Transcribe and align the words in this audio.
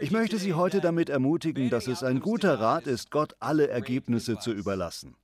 Ich 0.00 0.10
möchte 0.10 0.38
Sie 0.38 0.54
heute 0.54 0.80
damit 0.80 1.08
ermutigen, 1.08 1.70
dass 1.70 1.86
es 1.86 2.02
ein 2.02 2.20
guter 2.20 2.58
Rat 2.60 2.86
ist, 2.86 3.10
Gott 3.10 3.34
alle 3.38 3.68
Ergebnisse 3.68 4.38
zu 4.38 4.52
überlassen. 4.52 5.16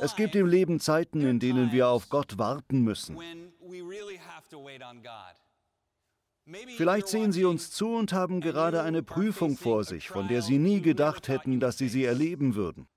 Es 0.00 0.16
gibt 0.16 0.34
im 0.34 0.46
Leben 0.46 0.80
Zeiten, 0.80 1.22
in 1.22 1.38
denen 1.38 1.72
wir 1.72 1.88
auf 1.88 2.08
Gott 2.08 2.38
warten 2.38 2.82
müssen. 2.82 3.16
Vielleicht 6.76 7.08
sehen 7.08 7.32
Sie 7.32 7.44
uns 7.44 7.70
zu 7.70 7.94
und 7.94 8.12
haben 8.12 8.40
gerade 8.40 8.82
eine 8.82 9.02
Prüfung 9.02 9.56
vor 9.56 9.84
sich, 9.84 10.08
von 10.08 10.28
der 10.28 10.42
Sie 10.42 10.58
nie 10.58 10.80
gedacht 10.80 11.28
hätten, 11.28 11.60
dass 11.60 11.78
Sie 11.78 11.88
sie 11.88 12.04
erleben 12.04 12.54
würden. 12.54 12.88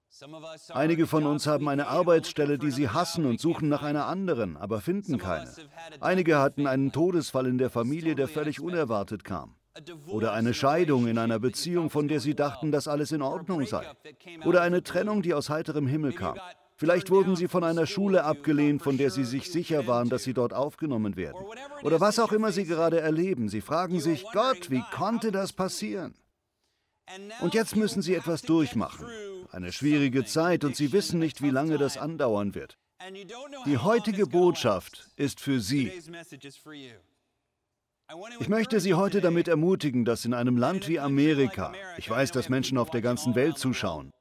Einige 0.69 1.07
von 1.07 1.25
uns 1.25 1.45
haben 1.45 1.67
eine 1.67 1.87
Arbeitsstelle, 1.87 2.57
die 2.57 2.71
sie 2.71 2.87
hassen 2.87 3.25
und 3.25 3.41
suchen 3.41 3.67
nach 3.67 3.83
einer 3.83 4.05
anderen, 4.05 4.55
aber 4.55 4.79
finden 4.79 5.17
keine. 5.17 5.51
Einige 5.99 6.39
hatten 6.39 6.67
einen 6.67 6.93
Todesfall 6.93 7.47
in 7.47 7.57
der 7.57 7.69
Familie, 7.69 8.15
der 8.15 8.29
völlig 8.29 8.61
unerwartet 8.61 9.25
kam. 9.25 9.55
Oder 10.07 10.33
eine 10.33 10.53
Scheidung 10.53 11.07
in 11.07 11.17
einer 11.17 11.39
Beziehung, 11.39 11.89
von 11.89 12.07
der 12.07 12.19
sie 12.19 12.35
dachten, 12.35 12.71
dass 12.71 12.87
alles 12.87 13.11
in 13.11 13.21
Ordnung 13.21 13.65
sei. 13.65 13.85
Oder 14.45 14.61
eine 14.61 14.83
Trennung, 14.83 15.21
die 15.21 15.33
aus 15.33 15.49
heiterem 15.49 15.87
Himmel 15.87 16.13
kam. 16.13 16.39
Vielleicht 16.77 17.09
wurden 17.09 17.35
sie 17.35 17.47
von 17.47 17.63
einer 17.63 17.85
Schule 17.85 18.23
abgelehnt, 18.23 18.81
von 18.81 18.97
der 18.97 19.09
sie 19.09 19.23
sich 19.23 19.51
sicher 19.51 19.87
waren, 19.87 20.09
dass 20.09 20.23
sie 20.23 20.33
dort 20.33 20.53
aufgenommen 20.53 21.15
werden. 21.15 21.41
Oder 21.83 22.01
was 22.01 22.19
auch 22.19 22.31
immer 22.33 22.51
sie 22.51 22.65
gerade 22.65 22.99
erleben. 22.99 23.47
Sie 23.47 23.61
fragen 23.61 23.99
sich, 24.01 24.25
Gott, 24.33 24.69
wie 24.69 24.83
konnte 24.91 25.31
das 25.31 25.53
passieren? 25.53 26.15
Und 27.41 27.53
jetzt 27.53 27.75
müssen 27.75 28.01
sie 28.01 28.15
etwas 28.15 28.41
durchmachen. 28.41 29.05
Eine 29.51 29.71
schwierige 29.71 30.25
Zeit 30.25 30.63
und 30.63 30.75
sie 30.75 30.91
wissen 30.91 31.19
nicht, 31.19 31.41
wie 31.41 31.51
lange 31.51 31.77
das 31.77 31.97
andauern 31.97 32.55
wird. 32.55 32.77
Die 33.65 33.77
heutige 33.77 34.25
Botschaft 34.25 35.07
ist 35.15 35.39
für 35.39 35.59
Sie. 35.59 35.91
Ich 38.39 38.49
möchte 38.49 38.79
Sie 38.79 38.93
heute 38.93 39.19
damit 39.19 39.47
ermutigen, 39.47 40.05
dass 40.05 40.25
in 40.25 40.33
einem 40.33 40.57
Land 40.57 40.87
wie 40.87 40.99
Amerika, 40.99 41.73
ich 41.97 42.09
weiß, 42.09 42.31
dass 42.31 42.49
Menschen 42.49 42.77
auf 42.77 42.91
der 42.91 43.01
ganzen 43.01 43.33
Welt 43.33 43.57
zuschauen, 43.57 44.11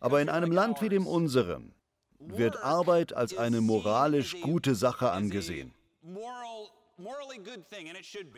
aber 0.00 0.20
in 0.20 0.28
einem 0.28 0.52
Land 0.52 0.80
wie 0.80 0.88
dem 0.88 1.06
unseren 1.06 1.74
wird 2.20 2.62
Arbeit 2.62 3.12
als 3.12 3.36
eine 3.36 3.60
moralisch 3.60 4.40
gute 4.40 4.74
Sache 4.74 5.10
angesehen. 5.10 5.72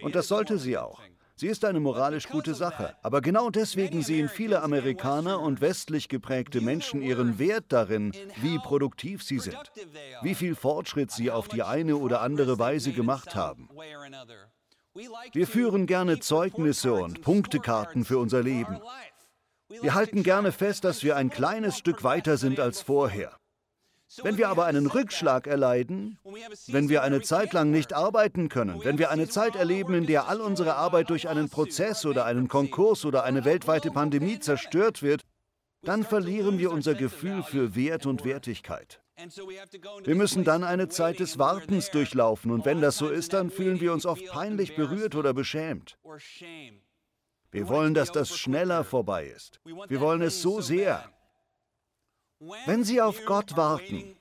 Und 0.02 0.14
das 0.14 0.28
sollte 0.28 0.58
sie 0.58 0.78
auch. 0.78 1.00
Sie 1.40 1.46
ist 1.46 1.64
eine 1.64 1.80
moralisch 1.80 2.28
gute 2.28 2.54
Sache. 2.54 2.94
Aber 3.00 3.22
genau 3.22 3.48
deswegen 3.48 4.02
sehen 4.02 4.28
viele 4.28 4.60
Amerikaner 4.60 5.40
und 5.40 5.62
westlich 5.62 6.10
geprägte 6.10 6.60
Menschen 6.60 7.00
ihren 7.00 7.38
Wert 7.38 7.64
darin, 7.68 8.12
wie 8.42 8.58
produktiv 8.58 9.22
sie 9.22 9.38
sind, 9.38 9.56
wie 10.20 10.34
viel 10.34 10.54
Fortschritt 10.54 11.10
sie 11.10 11.30
auf 11.30 11.48
die 11.48 11.62
eine 11.62 11.96
oder 11.96 12.20
andere 12.20 12.58
Weise 12.58 12.92
gemacht 12.92 13.34
haben. 13.34 13.70
Wir 15.32 15.46
führen 15.46 15.86
gerne 15.86 16.20
Zeugnisse 16.20 16.92
und 16.92 17.22
Punktekarten 17.22 18.04
für 18.04 18.18
unser 18.18 18.42
Leben. 18.42 18.78
Wir 19.80 19.94
halten 19.94 20.22
gerne 20.22 20.52
fest, 20.52 20.84
dass 20.84 21.02
wir 21.02 21.16
ein 21.16 21.30
kleines 21.30 21.78
Stück 21.78 22.04
weiter 22.04 22.36
sind 22.36 22.60
als 22.60 22.82
vorher. 22.82 23.39
Wenn 24.22 24.38
wir 24.38 24.48
aber 24.48 24.66
einen 24.66 24.86
Rückschlag 24.86 25.46
erleiden, 25.46 26.18
wenn 26.66 26.88
wir 26.88 27.02
eine 27.02 27.20
Zeit 27.20 27.52
lang 27.52 27.70
nicht 27.70 27.92
arbeiten 27.92 28.48
können, 28.48 28.82
wenn 28.84 28.98
wir 28.98 29.10
eine 29.10 29.28
Zeit 29.28 29.54
erleben, 29.54 29.94
in 29.94 30.06
der 30.06 30.28
all 30.28 30.40
unsere 30.40 30.74
Arbeit 30.74 31.10
durch 31.10 31.28
einen 31.28 31.48
Prozess 31.48 32.04
oder 32.04 32.24
einen 32.24 32.48
Konkurs 32.48 33.04
oder 33.04 33.22
eine 33.22 33.44
weltweite 33.44 33.90
Pandemie 33.90 34.40
zerstört 34.40 35.02
wird, 35.02 35.22
dann 35.82 36.02
verlieren 36.02 36.58
wir 36.58 36.72
unser 36.72 36.94
Gefühl 36.94 37.42
für 37.42 37.74
Wert 37.76 38.04
und 38.04 38.24
Wertigkeit. 38.24 39.00
Wir 40.04 40.14
müssen 40.14 40.44
dann 40.44 40.64
eine 40.64 40.88
Zeit 40.88 41.20
des 41.20 41.38
Wartens 41.38 41.90
durchlaufen 41.90 42.50
und 42.50 42.64
wenn 42.64 42.80
das 42.80 42.96
so 42.96 43.08
ist, 43.08 43.32
dann 43.32 43.50
fühlen 43.50 43.80
wir 43.80 43.92
uns 43.92 44.06
oft 44.06 44.26
peinlich 44.26 44.74
berührt 44.74 45.14
oder 45.14 45.34
beschämt. 45.34 45.98
Wir 47.52 47.68
wollen, 47.68 47.94
dass 47.94 48.12
das 48.12 48.36
schneller 48.36 48.82
vorbei 48.82 49.26
ist. 49.26 49.60
Wir 49.64 50.00
wollen 50.00 50.22
es 50.22 50.40
so 50.40 50.60
sehr. 50.60 51.10
Wenn 52.64 52.84
Sie 52.84 53.02
auf 53.02 53.24
Gott 53.26 53.56
warten, 53.56 54.16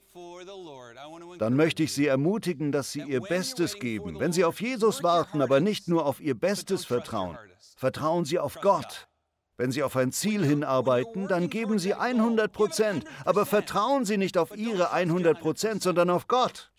dann 1.37 1.55
möchte 1.55 1.83
ich 1.83 1.93
Sie 1.93 2.05
ermutigen, 2.05 2.73
dass 2.73 2.91
Sie 2.91 3.01
Ihr 3.01 3.21
Bestes 3.21 3.79
geben. 3.79 4.19
Wenn 4.19 4.33
Sie 4.33 4.43
auf 4.43 4.59
Jesus 4.59 5.03
warten, 5.03 5.41
aber 5.41 5.61
nicht 5.61 5.87
nur 5.87 6.05
auf 6.05 6.19
Ihr 6.19 6.37
Bestes 6.37 6.83
vertrauen, 6.83 7.37
vertrauen 7.77 8.25
Sie 8.25 8.37
auf 8.37 8.59
Gott. 8.61 9.07
Wenn 9.55 9.71
Sie 9.71 9.83
auf 9.83 9.95
ein 9.95 10.11
Ziel 10.11 10.45
hinarbeiten, 10.45 11.29
dann 11.29 11.49
geben 11.49 11.79
Sie 11.79 11.93
100 11.93 12.51
Prozent, 12.51 13.05
aber 13.23 13.45
vertrauen 13.45 14.03
Sie 14.03 14.17
nicht 14.17 14.37
auf 14.37 14.55
Ihre 14.55 14.91
100 14.91 15.39
Prozent, 15.39 15.81
sondern 15.81 16.09
auf 16.09 16.27
Gott. 16.27 16.71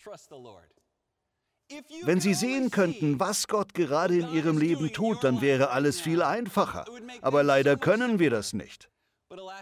Wenn 2.03 2.21
Sie 2.21 2.35
sehen 2.35 2.71
könnten, 2.71 3.19
was 3.19 3.49
Gott 3.49 3.73
gerade 3.73 4.19
in 4.19 4.33
Ihrem 4.35 4.59
Leben 4.59 4.93
tut, 4.93 5.25
dann 5.25 5.41
wäre 5.41 5.71
alles 5.71 6.01
viel 6.01 6.21
einfacher. 6.23 6.85
Aber 7.23 7.43
leider 7.43 7.77
können 7.77 8.19
wir 8.19 8.31
das 8.31 8.53
nicht. 8.53 8.90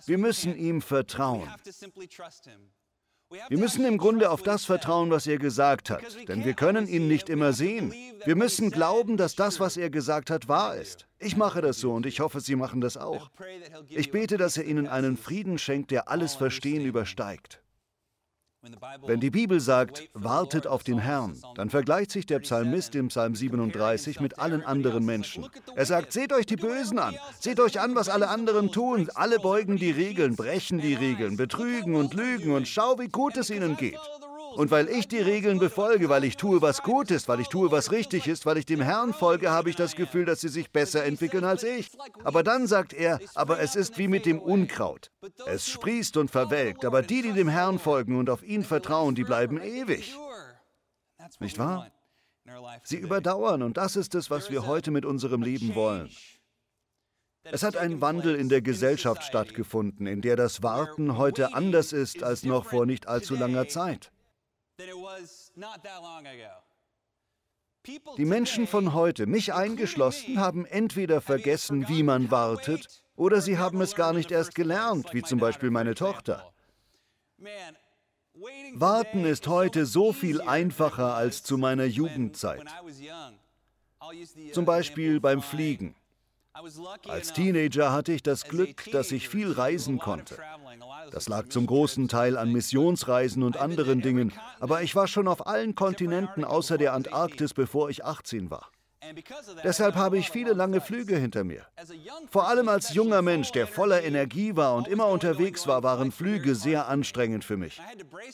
Wir 0.07 0.19
müssen 0.19 0.57
ihm 0.57 0.81
vertrauen. 0.81 1.49
Wir 3.49 3.59
müssen 3.59 3.85
im 3.85 3.99
Grunde 3.99 4.31
auf 4.31 4.43
das 4.43 4.65
vertrauen, 4.65 5.11
was 5.11 5.27
er 5.27 5.37
gesagt 5.37 5.91
hat, 5.91 6.03
denn 6.29 6.47
wir 6.47 6.55
können 6.55 6.89
ihn 6.89 7.09
nicht 7.09 7.29
immer 7.29 7.53
sehen. 7.53 7.93
Wir 8.25 8.37
müssen 8.37 8.71
glauben, 8.71 9.19
dass 9.19 9.35
das, 9.35 9.61
was 9.61 9.77
er 9.77 9.91
gesagt 9.91 10.31
hat, 10.31 10.49
wahr 10.49 10.77
ist. 10.77 11.07
Ich 11.19 11.37
mache 11.37 11.61
das 11.61 11.79
so 11.79 11.93
und 11.93 12.07
ich 12.07 12.21
hoffe, 12.21 12.41
Sie 12.41 12.57
machen 12.57 12.81
das 12.81 12.97
auch. 12.97 13.31
Ich 13.91 14.11
bete, 14.11 14.39
dass 14.39 14.57
er 14.57 14.65
Ihnen 14.65 14.87
einen 14.87 15.19
Frieden 15.19 15.59
schenkt, 15.59 15.91
der 15.91 16.09
alles 16.09 16.37
Verstehen 16.37 16.87
übersteigt. 16.87 17.61
Wenn 19.07 19.21
die 19.21 19.31
Bibel 19.31 19.61
sagt, 19.61 20.09
wartet 20.15 20.67
auf 20.67 20.83
den 20.83 20.99
Herrn, 20.99 21.41
dann 21.55 21.71
vergleicht 21.71 22.11
sich 22.11 22.27
der 22.27 22.41
Psalmist 22.41 22.95
im 22.97 23.09
Psalm 23.09 23.37
37 23.37 24.21
mit 24.21 24.39
allen 24.39 24.65
anderen 24.65 25.05
Menschen. 25.05 25.47
Er 25.77 25.87
sagt, 25.87 26.13
seht 26.13 26.33
euch 26.33 26.47
die 26.47 26.57
Bösen 26.57 26.99
an, 26.99 27.17
seht 27.39 27.61
euch 27.61 27.79
an, 27.81 27.95
was 27.95 28.09
alle 28.09 28.29
anderen 28.29 28.73
tun. 28.73 29.09
Alle 29.15 29.39
beugen 29.39 29.77
die 29.77 29.93
Regeln, 29.93 30.35
brechen 30.35 30.81
die 30.81 30.95
Regeln, 30.95 31.37
betrügen 31.37 31.95
und 31.95 32.15
lügen 32.15 32.53
und 32.53 32.67
schau, 32.67 32.99
wie 32.99 33.09
gut 33.09 33.37
es 33.37 33.51
ihnen 33.51 33.77
geht. 33.77 33.99
Und 34.59 34.73
weil 34.73 34.89
ich 34.89 35.07
die 35.07 35.21
Regeln 35.21 35.61
befolge, 35.61 36.09
weil 36.09 36.25
ich 36.25 36.37
tue, 36.37 36.61
was 36.61 36.83
gut 36.83 37.13
ist, 37.13 37.29
weil 37.29 37.39
ich 37.39 37.47
tue, 37.47 37.71
was 37.71 37.93
richtig 37.93 38.27
ist, 38.27 38.45
weil 38.45 38.59
ich 38.59 38.67
dem 38.67 38.81
Herrn 38.81 39.15
folge, 39.15 39.51
habe 39.51 39.71
ich 39.71 39.77
das 39.77 39.95
Gefühl, 39.95 40.25
dass 40.25 40.41
sie 40.41 40.49
sich 40.49 40.73
besser 40.73 41.05
entwickeln 41.05 41.45
als 41.45 41.63
ich. 41.63 41.97
Aber 42.25 42.43
dann 42.43 42.67
sagt 42.67 42.93
er, 42.93 43.21
aber 43.37 43.61
es 43.61 43.77
ist 43.77 43.99
wie 43.99 44.09
mit 44.09 44.27
dem 44.27 44.41
Unkraut. 44.41 45.13
Es 45.47 45.69
sprießt 45.69 46.17
und 46.17 46.33
verwelkt, 46.33 46.85
aber 46.85 47.03
die, 47.03 47.23
die 47.23 47.35
dem 47.35 47.47
Herrn 47.47 47.79
folgen 47.79 48.19
und 48.19 48.29
auf 48.31 48.43
ihn 48.43 48.65
vertrauen, 48.65 49.15
die 49.15 49.23
bleiben 49.23 49.61
ewig. 49.63 50.17
Nicht 51.39 51.57
wahr? 51.61 51.93
Sie 52.83 52.97
überdauern 52.97 53.63
und 53.63 53.77
das 53.77 53.95
ist 53.95 54.17
es, 54.17 54.29
was 54.29 54.51
wir 54.51 54.67
heute 54.67 54.91
mit 54.91 55.05
unserem 55.05 55.43
Leben 55.43 55.77
wollen. 55.77 56.11
Es 57.45 57.63
hat 57.63 57.77
ein 57.77 58.01
Wandel 58.01 58.35
in 58.35 58.49
der 58.49 58.61
Gesellschaft 58.61 59.23
stattgefunden, 59.23 60.09
in 60.09 60.21
der 60.21 60.35
das 60.35 60.65
Warten 60.65 61.17
heute 61.17 61.55
anders 61.55 61.93
ist 61.93 62.25
als 62.25 62.43
noch 62.43 62.65
vor 62.65 62.87
nicht 62.87 63.07
allzu 63.07 63.37
langer 63.37 63.69
Zeit. 63.69 64.11
Die 68.17 68.25
Menschen 68.25 68.67
von 68.67 68.95
heute, 68.95 69.27
mich 69.27 69.53
eingeschlossen, 69.53 70.39
haben 70.39 70.67
entweder 70.67 71.21
vergessen, 71.21 71.89
wie 71.89 72.03
man 72.03 72.31
wartet, 72.31 73.03
oder 73.17 73.41
sie 73.41 73.59
haben 73.59 73.81
es 73.81 73.97
gar 73.97 74.13
nicht 74.13 74.31
erst 74.31 74.55
gelernt, 74.55 75.13
wie 75.13 75.23
zum 75.23 75.41
Beispiel 75.41 75.71
meine 75.71 75.95
Tochter. 75.95 76.53
Warten 78.75 79.25
ist 79.25 79.49
heute 79.49 79.85
so 79.85 80.13
viel 80.13 80.41
einfacher 80.41 81.15
als 81.15 81.43
zu 81.43 81.59
meiner 81.59 81.85
Jugendzeit. 81.85 82.63
Zum 84.53 84.65
Beispiel 84.65 85.19
beim 85.19 85.43
Fliegen. 85.43 85.97
Als 87.07 87.33
Teenager 87.33 87.93
hatte 87.93 88.13
ich 88.13 88.23
das 88.23 88.45
Glück, 88.45 88.91
dass 88.91 89.13
ich 89.13 89.29
viel 89.29 89.53
reisen 89.53 89.99
konnte. 89.99 90.37
Das 91.11 91.29
lag 91.29 91.49
zum 91.49 91.67
großen 91.67 92.09
Teil 92.09 92.37
an 92.37 92.53
Missionsreisen 92.53 93.43
und 93.43 93.57
anderen 93.57 94.01
Dingen, 94.03 94.33
aber 94.61 94.83
ich 94.83 94.95
war 94.95 95.07
schon 95.07 95.29
auf 95.29 95.47
allen 95.47 95.75
Kontinenten 95.75 96.45
außer 96.45 96.79
der 96.79 96.95
Antarktis, 96.95 97.55
bevor 97.55 97.91
ich 97.91 98.05
18 98.05 98.51
war. 98.51 98.71
Deshalb 99.65 99.95
habe 99.97 100.19
ich 100.19 100.31
viele 100.31 100.53
lange 100.53 100.81
Flüge 100.81 101.17
hinter 101.17 101.45
mir. 101.45 101.67
Vor 102.31 102.49
allem 102.49 102.69
als 102.69 102.95
junger 102.95 103.23
Mensch, 103.23 103.53
der 103.53 103.67
voller 103.67 104.03
Energie 104.03 104.57
war 104.57 104.75
und 104.75 104.89
immer 104.89 105.09
unterwegs 105.09 105.67
war, 105.67 105.83
waren 105.83 106.13
Flüge 106.13 106.55
sehr 106.55 106.89
anstrengend 106.89 107.45
für 107.45 107.57
mich. 107.57 107.81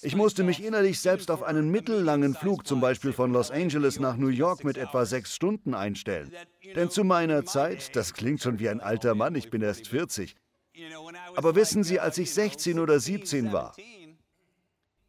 Ich 0.03 0.17
musste 0.17 0.43
mich 0.45 0.63
innerlich 0.65 1.01
selbst 1.01 1.31
auf 1.31 1.43
einen 1.43 1.71
mittellangen 1.71 2.35
Flug, 2.35 2.67
zum 2.67 2.81
Beispiel 2.81 3.13
von 3.13 3.33
Los 3.33 3.51
Angeles 3.51 3.99
nach 4.01 4.17
New 4.17 4.29
York, 4.29 4.65
mit 4.65 4.77
etwa 4.77 5.05
sechs 5.05 5.35
Stunden 5.35 5.75
einstellen. 5.75 6.33
Denn 6.75 6.91
zu 6.91 7.05
meiner 7.05 7.45
Zeit, 7.45 7.95
das 7.97 8.15
klingt 8.15 8.43
schon 8.43 8.59
wie 8.59 8.69
ein 8.69 8.81
alter 8.81 9.15
Mann, 9.15 9.35
ich 9.35 9.51
bin 9.51 9.63
erst 9.63 9.89
40, 9.89 10.37
aber 11.37 11.55
wissen 11.55 11.85
Sie, 11.85 12.01
als 12.01 12.19
ich 12.19 12.33
16 12.33 12.81
oder 12.81 12.99
17 12.99 13.53
war, 13.53 13.75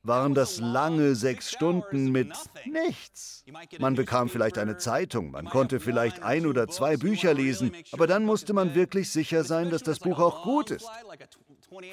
waren 0.08 0.34
das 0.34 0.60
lange 0.60 1.16
sechs 1.16 1.52
Stunden 1.52 2.12
mit 2.12 2.32
nichts. 2.66 3.44
Man 3.80 3.96
bekam 3.96 4.30
vielleicht 4.30 4.58
eine 4.58 4.78
Zeitung, 4.78 5.32
man 5.32 5.46
konnte 5.46 5.80
vielleicht 5.80 6.24
ein 6.24 6.46
oder 6.46 6.68
zwei 6.68 6.98
Bücher 6.98 7.34
lesen, 7.34 7.72
aber 7.92 8.08
dann 8.08 8.26
musste 8.26 8.54
man 8.54 8.76
wirklich 8.76 9.12
sicher 9.12 9.44
sein, 9.44 9.70
dass 9.70 9.84
das 9.84 10.00
Buch 10.00 10.20
auch 10.20 10.44
gut 10.44 10.72
ist. 10.72 10.90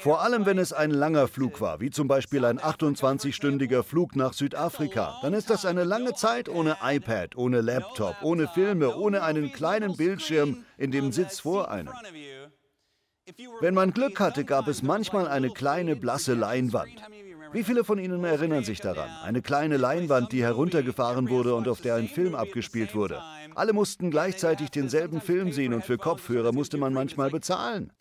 Vor 0.01 0.21
allem, 0.23 0.47
wenn 0.47 0.59
es 0.59 0.73
ein 0.73 0.91
langer 0.91 1.29
Flug 1.29 1.61
war, 1.61 1.81
wie 1.81 1.91
zum 1.91 2.07
Beispiel 2.07 2.45
ein 2.45 2.59
28-stündiger 2.61 3.83
Flug 3.83 4.17
nach 4.17 4.33
Südafrika, 4.33 5.19
dann 5.23 5.35
ist 5.35 5.51
das 5.51 5.65
eine 5.65 5.85
lange 5.85 6.15
Zeit 6.15 6.49
ohne 6.49 6.77
iPad, 6.83 7.37
ohne 7.37 7.61
Laptop, 7.61 8.17
ohne 8.23 8.49
Filme, 8.49 8.97
ohne 8.97 9.23
einen 9.23 9.53
kleinen 9.53 9.97
Bildschirm 9.97 10.65
in 10.77 10.91
dem 10.91 11.13
Sitz 11.13 11.41
vor 11.41 11.71
einem. 11.71 11.93
Wenn 13.61 13.75
man 13.75 13.93
Glück 13.93 14.21
hatte, 14.21 14.45
gab 14.45 14.69
es 14.69 14.83
manchmal 14.83 15.29
eine 15.29 15.51
kleine 15.51 15.97
blasse 15.97 16.35
Leinwand. 16.35 17.01
Wie 17.53 17.65
viele 17.65 17.85
von 17.85 17.99
Ihnen 17.99 18.25
erinnern 18.25 18.65
sich 18.65 18.81
daran? 18.81 19.11
Eine 19.23 19.43
kleine 19.43 19.77
Leinwand, 19.77 20.33
die 20.33 20.43
heruntergefahren 20.43 21.29
wurde 21.29 21.55
und 21.55 21.69
auf 21.69 21.83
der 21.83 21.97
ein 21.97 22.09
Film 22.09 22.35
abgespielt 22.35 22.95
wurde. 22.95 23.21
Alle 23.55 23.75
mussten 23.75 24.11
gleichzeitig 24.11 24.71
denselben 24.71 25.21
Film 25.21 25.53
sehen 25.53 25.75
und 25.75 25.85
für 25.85 25.99
Kopfhörer 25.99 26.53
musste 26.53 26.79
man 26.79 26.95
manchmal 26.95 27.29
bezahlen. 27.29 27.93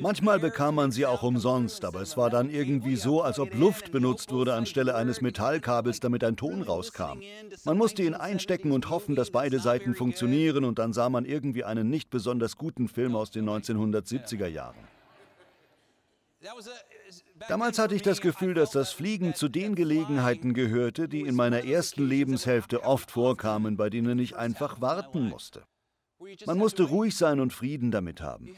Manchmal 0.00 0.40
bekam 0.40 0.74
man 0.74 0.90
sie 0.90 1.06
auch 1.06 1.22
umsonst, 1.22 1.84
aber 1.84 2.00
es 2.00 2.16
war 2.16 2.30
dann 2.30 2.50
irgendwie 2.50 2.96
so, 2.96 3.22
als 3.22 3.38
ob 3.38 3.54
Luft 3.54 3.92
benutzt 3.92 4.32
wurde 4.32 4.54
anstelle 4.54 4.96
eines 4.96 5.20
Metallkabels, 5.20 6.00
damit 6.00 6.24
ein 6.24 6.36
Ton 6.36 6.62
rauskam. 6.62 7.20
Man 7.64 7.78
musste 7.78 8.02
ihn 8.02 8.14
einstecken 8.14 8.72
und 8.72 8.90
hoffen, 8.90 9.14
dass 9.14 9.30
beide 9.30 9.60
Seiten 9.60 9.94
funktionieren 9.94 10.64
und 10.64 10.80
dann 10.80 10.92
sah 10.92 11.08
man 11.08 11.24
irgendwie 11.24 11.62
einen 11.62 11.88
nicht 11.90 12.10
besonders 12.10 12.56
guten 12.56 12.88
Film 12.88 13.14
aus 13.14 13.30
den 13.30 13.48
1970er 13.48 14.48
Jahren. 14.48 14.76
Damals 17.50 17.80
hatte 17.80 17.96
ich 17.96 18.02
das 18.02 18.20
Gefühl, 18.20 18.54
dass 18.54 18.70
das 18.70 18.92
Fliegen 18.92 19.34
zu 19.34 19.48
den 19.48 19.74
Gelegenheiten 19.74 20.54
gehörte, 20.54 21.08
die 21.08 21.22
in 21.22 21.34
meiner 21.34 21.64
ersten 21.64 22.06
Lebenshälfte 22.06 22.84
oft 22.84 23.10
vorkamen, 23.10 23.76
bei 23.76 23.90
denen 23.90 24.20
ich 24.20 24.36
einfach 24.36 24.80
warten 24.80 25.28
musste. 25.28 25.64
Man 26.46 26.58
musste 26.58 26.84
ruhig 26.84 27.16
sein 27.16 27.40
und 27.40 27.52
Frieden 27.52 27.90
damit 27.90 28.20
haben. 28.20 28.54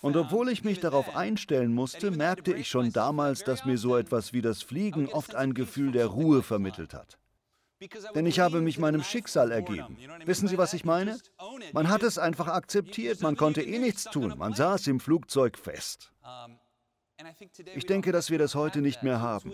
Und 0.00 0.16
obwohl 0.16 0.48
ich 0.48 0.64
mich 0.64 0.80
darauf 0.80 1.14
einstellen 1.14 1.72
musste, 1.72 2.10
merkte 2.10 2.52
ich 2.52 2.66
schon 2.66 2.92
damals, 2.92 3.44
dass 3.44 3.64
mir 3.64 3.78
so 3.78 3.96
etwas 3.96 4.32
wie 4.32 4.42
das 4.42 4.60
Fliegen 4.60 5.06
oft 5.06 5.36
ein 5.36 5.54
Gefühl 5.54 5.92
der 5.92 6.06
Ruhe 6.06 6.42
vermittelt 6.42 6.94
hat. 6.94 7.16
Denn 8.14 8.26
ich 8.26 8.40
habe 8.40 8.60
mich 8.60 8.78
meinem 8.78 9.02
Schicksal 9.02 9.50
ergeben. 9.52 9.96
Wissen 10.26 10.48
Sie, 10.48 10.58
was 10.58 10.74
ich 10.74 10.84
meine? 10.84 11.18
Man 11.72 11.88
hat 11.88 12.02
es 12.02 12.18
einfach 12.18 12.48
akzeptiert, 12.48 13.22
man 13.22 13.36
konnte 13.36 13.62
eh 13.62 13.78
nichts 13.78 14.04
tun, 14.04 14.34
man 14.36 14.54
saß 14.54 14.86
im 14.88 15.00
Flugzeug 15.00 15.56
fest. 15.56 16.12
Ich 17.74 17.86
denke, 17.86 18.12
dass 18.12 18.30
wir 18.30 18.38
das 18.38 18.54
heute 18.54 18.80
nicht 18.80 19.02
mehr 19.02 19.20
haben. 19.20 19.52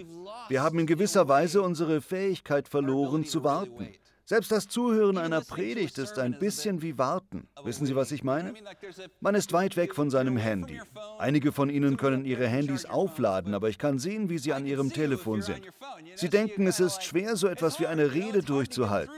Wir 0.48 0.62
haben 0.62 0.78
in 0.78 0.86
gewisser 0.86 1.28
Weise 1.28 1.62
unsere 1.62 2.00
Fähigkeit 2.00 2.68
verloren 2.68 3.24
zu 3.24 3.44
warten. 3.44 3.88
Selbst 4.28 4.50
das 4.50 4.66
Zuhören 4.66 5.18
einer 5.18 5.40
Predigt 5.40 5.98
ist 5.98 6.18
ein 6.18 6.36
bisschen 6.36 6.82
wie 6.82 6.98
Warten. 6.98 7.48
Wissen 7.62 7.86
Sie, 7.86 7.94
was 7.94 8.10
ich 8.10 8.24
meine? 8.24 8.54
Man 9.20 9.36
ist 9.36 9.52
weit 9.52 9.76
weg 9.76 9.94
von 9.94 10.10
seinem 10.10 10.36
Handy. 10.36 10.80
Einige 11.18 11.52
von 11.52 11.70
Ihnen 11.70 11.96
können 11.96 12.24
ihre 12.24 12.48
Handys 12.48 12.86
aufladen, 12.86 13.54
aber 13.54 13.68
ich 13.68 13.78
kann 13.78 14.00
sehen, 14.00 14.28
wie 14.28 14.38
sie 14.38 14.52
an 14.52 14.66
ihrem 14.66 14.92
Telefon 14.92 15.42
sind. 15.42 15.62
Sie 16.16 16.28
denken, 16.28 16.66
es 16.66 16.80
ist 16.80 17.04
schwer, 17.04 17.36
so 17.36 17.46
etwas 17.46 17.78
wie 17.78 17.86
eine 17.86 18.14
Rede 18.14 18.42
durchzuhalten. 18.42 19.14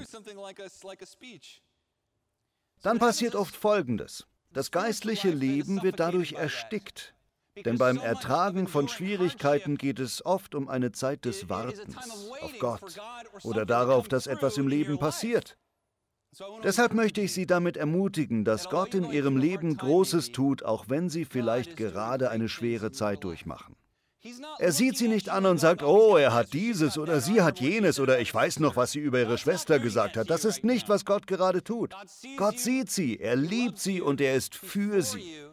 Dann 2.83 2.99
passiert 2.99 3.35
oft 3.35 3.57
Folgendes. 3.57 4.27
Das 4.53 4.71
geistliche 4.71 5.31
Leben 5.31 5.83
wird 5.83 6.01
dadurch 6.01 6.35
erstickt. 6.35 7.15
Denn 7.65 7.79
beim 7.79 7.99
Ertragen 7.99 8.67
von 8.67 8.89
Schwierigkeiten 8.89 9.77
geht 9.77 9.99
es 9.99 10.25
oft 10.25 10.55
um 10.55 10.69
eine 10.69 10.93
Zeit 10.93 11.25
des 11.25 11.49
Wartens 11.49 11.97
auf 12.41 12.59
Gott 12.59 13.01
oder 13.43 13.67
darauf, 13.67 14.09
dass 14.09 14.27
etwas 14.27 14.57
im 14.59 14.69
Leben 14.69 14.99
passiert. 14.99 15.57
Deshalb 16.63 16.95
möchte 16.95 17.21
ich 17.21 17.33
Sie 17.33 17.47
damit 17.47 17.77
ermutigen, 17.77 18.45
dass 18.45 18.69
Gott 18.69 18.95
in 18.95 19.11
Ihrem 19.11 19.37
Leben 19.37 19.77
Großes 19.77 20.33
tut, 20.33 20.63
auch 20.63 20.85
wenn 20.89 21.09
Sie 21.09 21.25
vielleicht 21.25 21.77
gerade 21.77 22.31
eine 22.31 22.49
schwere 22.49 22.93
Zeit 22.93 23.25
durchmachen. 23.25 23.77
Er 24.59 24.73
sieht 24.73 24.99
sie 24.99 25.07
nicht 25.07 25.29
an 25.29 25.47
und 25.47 25.59
sagt, 25.59 25.83
oh, 25.83 26.17
er 26.17 26.35
hat 26.35 26.53
dieses 26.53 26.99
oder 26.99 27.21
sie 27.21 27.41
hat 27.41 27.61
jenes 27.61 28.01
oder 28.01 28.19
ich 28.19 28.35
weiß 28.35 28.59
noch, 28.59 28.75
was 28.75 28.93
sie 28.93 28.99
über 28.99 29.21
ihre 29.21 29.39
Schwester 29.39 29.79
gesagt 29.79 30.17
hat. 30.17 30.29
Das 30.29 30.45
ist 30.45 30.65
nicht, 30.65 30.89
was 30.89 31.05
Gott 31.05 31.29
gerade 31.29 31.63
tut. 31.63 31.95
Gott 32.37 32.59
sieht 32.59 32.91
sie, 32.91 33.19
er 33.21 33.37
liebt 33.37 33.79
sie 33.79 34.01
und 34.01 34.21
er 34.21 34.35
ist 34.35 34.57
für 34.57 35.03
sie. 35.03 35.48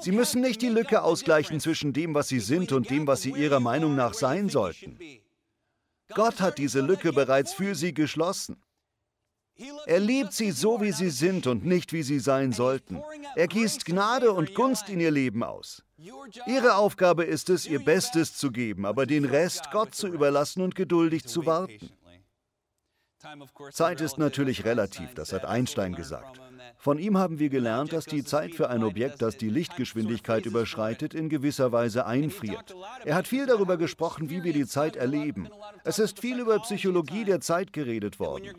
Sie 0.00 0.12
müssen 0.12 0.40
nicht 0.40 0.62
die 0.62 0.68
Lücke 0.68 1.02
ausgleichen 1.02 1.60
zwischen 1.60 1.92
dem, 1.92 2.14
was 2.14 2.28
sie 2.28 2.40
sind 2.40 2.72
und 2.72 2.90
dem, 2.90 3.06
was 3.06 3.22
sie 3.22 3.32
ihrer 3.32 3.60
Meinung 3.60 3.96
nach 3.96 4.14
sein 4.14 4.48
sollten. 4.48 4.98
Gott 6.14 6.40
hat 6.40 6.58
diese 6.58 6.80
Lücke 6.80 7.12
bereits 7.12 7.52
für 7.52 7.74
sie 7.74 7.92
geschlossen. 7.92 8.62
Er 9.86 9.98
liebt 9.98 10.32
sie 10.32 10.52
so, 10.52 10.80
wie 10.80 10.92
sie 10.92 11.10
sind 11.10 11.48
und 11.48 11.64
nicht, 11.64 11.92
wie 11.92 12.04
sie 12.04 12.20
sein 12.20 12.52
sollten. 12.52 13.02
Er 13.34 13.48
gießt 13.48 13.84
Gnade 13.84 14.32
und 14.32 14.54
Gunst 14.54 14.88
in 14.88 15.00
ihr 15.00 15.10
Leben 15.10 15.42
aus. 15.42 15.82
Ihre 16.46 16.76
Aufgabe 16.76 17.24
ist 17.24 17.50
es, 17.50 17.66
ihr 17.66 17.80
Bestes 17.80 18.36
zu 18.36 18.52
geben, 18.52 18.86
aber 18.86 19.04
den 19.04 19.24
Rest 19.24 19.72
Gott 19.72 19.94
zu 19.96 20.06
überlassen 20.06 20.62
und 20.62 20.76
geduldig 20.76 21.26
zu 21.26 21.44
warten. 21.44 21.90
Zeit 23.72 24.00
ist 24.00 24.18
natürlich 24.18 24.64
relativ, 24.64 25.12
das 25.14 25.32
hat 25.32 25.44
Einstein 25.44 25.96
gesagt. 25.96 26.40
Von 26.80 26.98
ihm 26.98 27.18
haben 27.18 27.40
wir 27.40 27.48
gelernt, 27.48 27.92
dass 27.92 28.06
die 28.06 28.22
Zeit 28.24 28.54
für 28.54 28.70
ein 28.70 28.84
Objekt, 28.84 29.20
das 29.20 29.36
die 29.36 29.50
Lichtgeschwindigkeit 29.50 30.46
überschreitet, 30.46 31.12
in 31.12 31.28
gewisser 31.28 31.72
Weise 31.72 32.06
einfriert. 32.06 32.74
Er 33.04 33.16
hat 33.16 33.26
viel 33.26 33.46
darüber 33.46 33.76
gesprochen, 33.76 34.30
wie 34.30 34.44
wir 34.44 34.52
die 34.52 34.66
Zeit 34.66 34.94
erleben. 34.94 35.48
Es 35.82 35.98
ist 35.98 36.20
viel 36.20 36.38
über 36.38 36.58
Psychologie 36.60 37.24
der 37.24 37.40
Zeit 37.40 37.72
geredet 37.72 38.20
worden. 38.20 38.54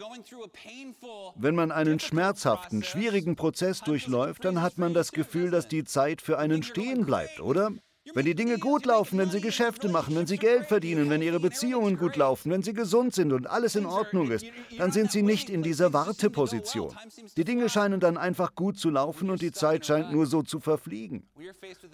Wenn 1.36 1.56
man 1.56 1.72
einen 1.72 2.00
schmerzhaften, 2.00 2.84
schwierigen 2.84 3.38
Prozess 3.38 3.82
durchläuft, 3.82 4.44
dann 4.44 4.62
hat 4.62 4.78
man 4.78 4.94
das 4.94 5.14
Gefühl, 5.14 5.50
dass 5.50 5.70
die 5.70 5.86
Zeit 5.86 6.22
für 6.22 6.38
einen 6.38 6.62
stehen 6.62 7.06
bleibt, 7.06 7.40
oder? 7.40 7.72
Wenn 8.14 8.26
die 8.26 8.36
Dinge 8.36 8.58
gut 8.58 8.86
laufen, 8.86 9.18
wenn 9.20 9.30
sie 9.30 9.42
Geschäfte 9.42 9.90
machen, 9.90 10.16
wenn 10.16 10.26
sie 10.26 10.38
Geld 10.38 10.66
verdienen, 10.66 11.10
wenn 11.10 11.22
ihre 11.22 11.40
Beziehungen 11.40 11.98
gut 11.98 12.16
laufen, 12.16 12.52
wenn 12.52 12.64
sie 12.64 12.74
gesund 12.74 13.14
sind 13.14 13.34
und 13.34 13.48
alles 13.48 13.76
in 13.76 13.86
Ordnung 13.86 14.32
ist, 14.32 14.46
dann 14.78 14.92
sind 14.92 15.12
sie 15.12 15.22
nicht 15.22 15.50
in 15.50 15.64
dieser 15.64 15.94
Warteposition. 15.94 16.96
Die 17.38 17.44
Dinge 17.44 17.70
scheinen 17.70 18.00
dann 18.00 18.18
einfach 18.18 18.56
gut 18.56 18.78
zu 18.78 18.90
laufen 18.90 19.30
und 19.30 19.42
die 19.42 19.52
Zeit 19.52 19.86
scheint 19.86 20.12
nur 20.12 20.26
so 20.26 20.42
zu 20.42 20.60
verfliegen. 20.60 21.28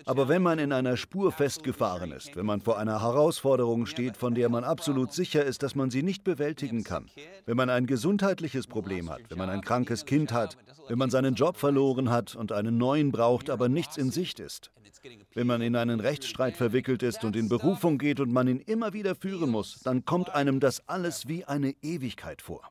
Aber 0.06 0.28
wenn 0.28 0.42
man 0.42 0.60
in 0.60 0.72
einer 0.72 0.98
Spur 0.98 1.32
festgefahren 1.32 2.12
ist, 2.12 2.36
wenn 2.36 2.46
man 2.46 2.62
vor 2.62 2.78
einer 2.78 3.02
Herausforderung 3.02 3.86
steht, 3.86 4.18
von 4.18 4.36
der 4.36 4.50
man 4.50 4.64
absolut 4.64 5.14
sicher 5.14 5.44
ist, 5.44 5.64
dass 5.64 5.76
man 5.76 5.90
sie 5.90 6.04
nicht 6.04 6.24
bewältigen 6.24 6.84
kann, 6.84 7.08
wenn 7.46 7.58
man 7.58 7.70
ein 7.70 7.88
gesundheitliches 7.88 8.68
Problem 8.68 9.10
hat, 9.10 9.22
wenn 9.30 9.38
man 9.38 9.50
ein 9.50 9.62
krankes 9.62 10.06
Kind 10.06 10.32
hat, 10.32 10.58
wenn 10.88 10.98
man 10.98 11.10
seinen 11.10 11.36
Job 11.36 11.58
verloren 11.58 12.10
hat 12.10 12.36
und 12.36 12.52
einen 12.52 12.78
neuen 12.78 13.12
braucht, 13.12 13.50
aber 13.50 13.70
nichts 13.70 13.98
in 13.98 14.12
Sicht 14.12 14.40
ist, 14.40 14.72
wenn 15.34 15.48
man 15.48 15.62
in 15.62 15.76
einen 15.76 16.00
Rechtsstreit 16.00 16.58
verwickelt 16.58 17.04
ist 17.04 17.24
und 17.24 17.36
in 17.36 17.50
Berufung 17.50 17.98
geht 17.98 18.20
und 18.20 18.32
man 18.32 18.48
ihn 18.48 18.60
immer 18.60 18.94
wieder 18.94 19.16
führen 19.16 19.50
muss, 19.50 19.80
dann 19.84 20.06
kommt 20.06 20.30
einem 20.30 20.60
das 20.60 20.88
alles 20.88 21.28
wie 21.28 21.46
eine 21.46 21.76
Ewigkeit 21.82 22.42
vor. 22.42 22.62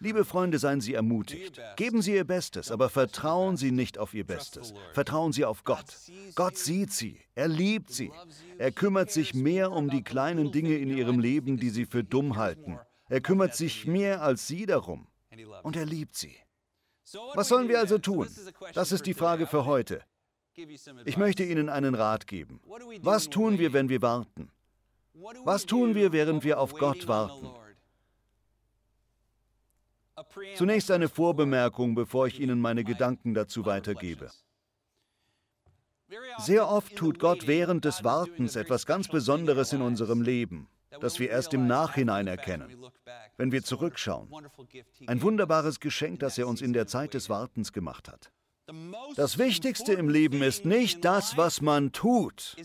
Liebe 0.00 0.24
Freunde, 0.24 0.58
seien 0.58 0.80
Sie 0.80 0.94
ermutigt. 0.94 1.60
Geben 1.76 2.00
Sie 2.00 2.14
Ihr 2.14 2.24
Bestes, 2.24 2.70
aber 2.70 2.88
vertrauen 2.88 3.56
Sie 3.56 3.70
nicht 3.70 3.98
auf 3.98 4.14
Ihr 4.14 4.24
Bestes. 4.24 4.72
Vertrauen 4.92 5.32
Sie 5.32 5.44
auf 5.44 5.64
Gott. 5.64 5.84
Gott 6.34 6.56
sieht 6.56 6.92
Sie. 6.92 7.20
Er 7.34 7.48
liebt 7.48 7.90
Sie. 7.90 8.10
Er 8.58 8.72
kümmert 8.72 9.10
sich 9.10 9.34
mehr 9.34 9.72
um 9.72 9.90
die 9.90 10.02
kleinen 10.02 10.52
Dinge 10.52 10.76
in 10.76 10.96
Ihrem 10.96 11.20
Leben, 11.20 11.58
die 11.58 11.70
Sie 11.70 11.84
für 11.84 12.02
dumm 12.02 12.36
halten. 12.36 12.78
Er 13.08 13.20
kümmert 13.20 13.54
sich 13.54 13.86
mehr 13.86 14.22
als 14.22 14.46
Sie 14.46 14.64
darum. 14.64 15.06
Und 15.62 15.76
er 15.76 15.84
liebt 15.84 16.16
Sie. 16.16 16.34
Was 17.34 17.48
sollen 17.48 17.68
wir 17.68 17.78
also 17.78 17.98
tun? 17.98 18.28
Das 18.72 18.90
ist 18.90 19.04
die 19.04 19.14
Frage 19.14 19.46
für 19.46 19.66
heute. 19.66 20.02
Ich 21.04 21.16
möchte 21.16 21.44
Ihnen 21.44 21.68
einen 21.68 21.94
Rat 21.94 22.26
geben. 22.26 22.60
Was 23.00 23.30
tun 23.30 23.58
wir, 23.58 23.72
wenn 23.72 23.88
wir 23.88 24.02
warten? 24.02 24.50
Was 25.44 25.66
tun 25.66 25.94
wir, 25.94 26.12
während 26.12 26.44
wir 26.44 26.58
auf 26.60 26.74
Gott 26.74 27.08
warten? 27.08 27.48
Zunächst 30.56 30.90
eine 30.90 31.08
Vorbemerkung, 31.08 31.94
bevor 31.94 32.26
ich 32.26 32.38
Ihnen 32.40 32.60
meine 32.60 32.84
Gedanken 32.84 33.34
dazu 33.34 33.64
weitergebe. 33.64 34.30
Sehr 36.38 36.68
oft 36.68 36.94
tut 36.96 37.18
Gott 37.18 37.46
während 37.46 37.84
des 37.86 38.04
Wartens 38.04 38.56
etwas 38.56 38.84
ganz 38.84 39.08
Besonderes 39.08 39.72
in 39.72 39.80
unserem 39.80 40.20
Leben, 40.20 40.68
das 41.00 41.18
wir 41.18 41.30
erst 41.30 41.54
im 41.54 41.66
Nachhinein 41.66 42.26
erkennen, 42.26 42.76
wenn 43.38 43.52
wir 43.52 43.62
zurückschauen. 43.62 44.28
Ein 45.06 45.22
wunderbares 45.22 45.80
Geschenk, 45.80 46.20
das 46.20 46.36
er 46.36 46.46
uns 46.46 46.60
in 46.60 46.74
der 46.74 46.86
Zeit 46.86 47.14
des 47.14 47.30
Wartens 47.30 47.72
gemacht 47.72 48.08
hat. 48.08 48.30
Das 49.16 49.38
Wichtigste 49.38 49.92
im 49.92 50.08
Leben 50.08 50.42
ist 50.42 50.64
nicht 50.64 51.04
das, 51.04 51.36
was 51.36 51.60
man 51.60 51.92
tut, 51.92 52.56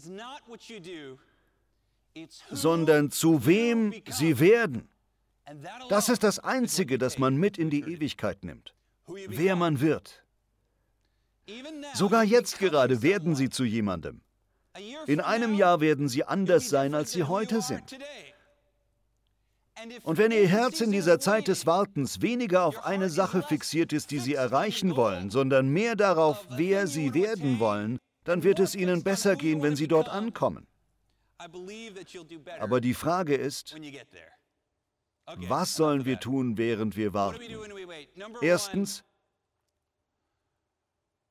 sondern 2.52 3.12
zu 3.12 3.46
wem 3.46 3.94
sie 4.10 4.40
werden. 4.40 4.90
Das 5.90 6.10
ist 6.10 6.24
das 6.24 6.40
Einzige, 6.40 6.98
das 6.98 7.18
man 7.18 7.36
mit 7.38 7.58
in 7.58 7.70
die 7.70 7.82
Ewigkeit 7.82 8.44
nimmt. 8.44 8.74
Wer 9.08 9.56
man 9.56 9.80
wird. 9.80 10.24
Sogar 11.94 12.24
jetzt 12.24 12.60
gerade 12.60 13.02
werden 13.02 13.36
sie 13.36 13.50
zu 13.50 13.64
jemandem. 13.64 14.22
In 15.08 15.22
einem 15.22 15.54
Jahr 15.54 15.80
werden 15.80 16.08
sie 16.08 16.24
anders 16.24 16.70
sein, 16.70 16.94
als 16.94 17.12
sie 17.12 17.24
heute 17.24 17.62
sind. 17.62 17.98
Und 20.04 20.18
wenn 20.18 20.32
Ihr 20.32 20.48
Herz 20.48 20.82
in 20.82 20.92
dieser 20.92 21.20
Zeit 21.20 21.48
des 21.48 21.66
Wartens 21.66 22.22
weniger 22.22 22.66
auf 22.66 22.86
eine 22.86 23.10
Sache 23.10 23.44
fixiert 23.44 23.94
ist, 23.94 24.12
die 24.12 24.20
Sie 24.20 24.34
erreichen 24.34 24.96
wollen, 24.96 25.30
sondern 25.30 25.70
mehr 25.70 25.96
darauf, 25.96 26.46
wer 26.50 26.88
Sie 26.88 27.14
werden 27.14 27.60
wollen, 27.60 28.00
dann 28.24 28.44
wird 28.44 28.60
es 28.60 28.76
Ihnen 28.76 29.04
besser 29.04 29.36
gehen, 29.36 29.62
wenn 29.62 29.76
Sie 29.76 29.88
dort 29.88 30.10
ankommen. 30.10 30.68
Aber 32.60 32.82
die 32.82 32.94
Frage 32.94 33.36
ist, 33.36 33.76
was 35.36 35.76
sollen 35.76 36.06
wir 36.06 36.20
tun, 36.20 36.58
während 36.58 36.98
wir 36.98 37.14
warten? 37.14 37.42
Erstens, 38.42 39.04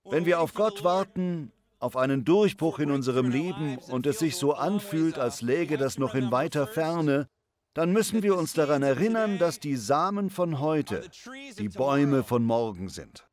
wenn 0.04 0.24
wir 0.24 0.40
auf 0.40 0.54
Gott 0.54 0.84
warten, 0.84 1.50
auf 1.78 1.96
einen 1.96 2.24
Durchbruch 2.24 2.78
in 2.78 2.90
unserem 2.90 3.28
Leben 3.28 3.78
und 3.78 4.06
es 4.06 4.18
sich 4.18 4.36
so 4.36 4.54
anfühlt, 4.54 5.18
als 5.18 5.42
läge 5.42 5.76
das 5.76 5.98
noch 5.98 6.14
in 6.14 6.30
weiter 6.30 6.66
Ferne, 6.66 7.28
dann 7.76 7.92
müssen 7.92 8.22
wir 8.22 8.38
uns 8.38 8.54
daran 8.54 8.82
erinnern, 8.82 9.38
dass 9.38 9.60
die 9.60 9.76
Samen 9.76 10.30
von 10.30 10.60
heute 10.60 11.04
die 11.58 11.68
Bäume 11.68 12.24
von 12.24 12.42
morgen 12.42 12.88
sind. 12.88 13.28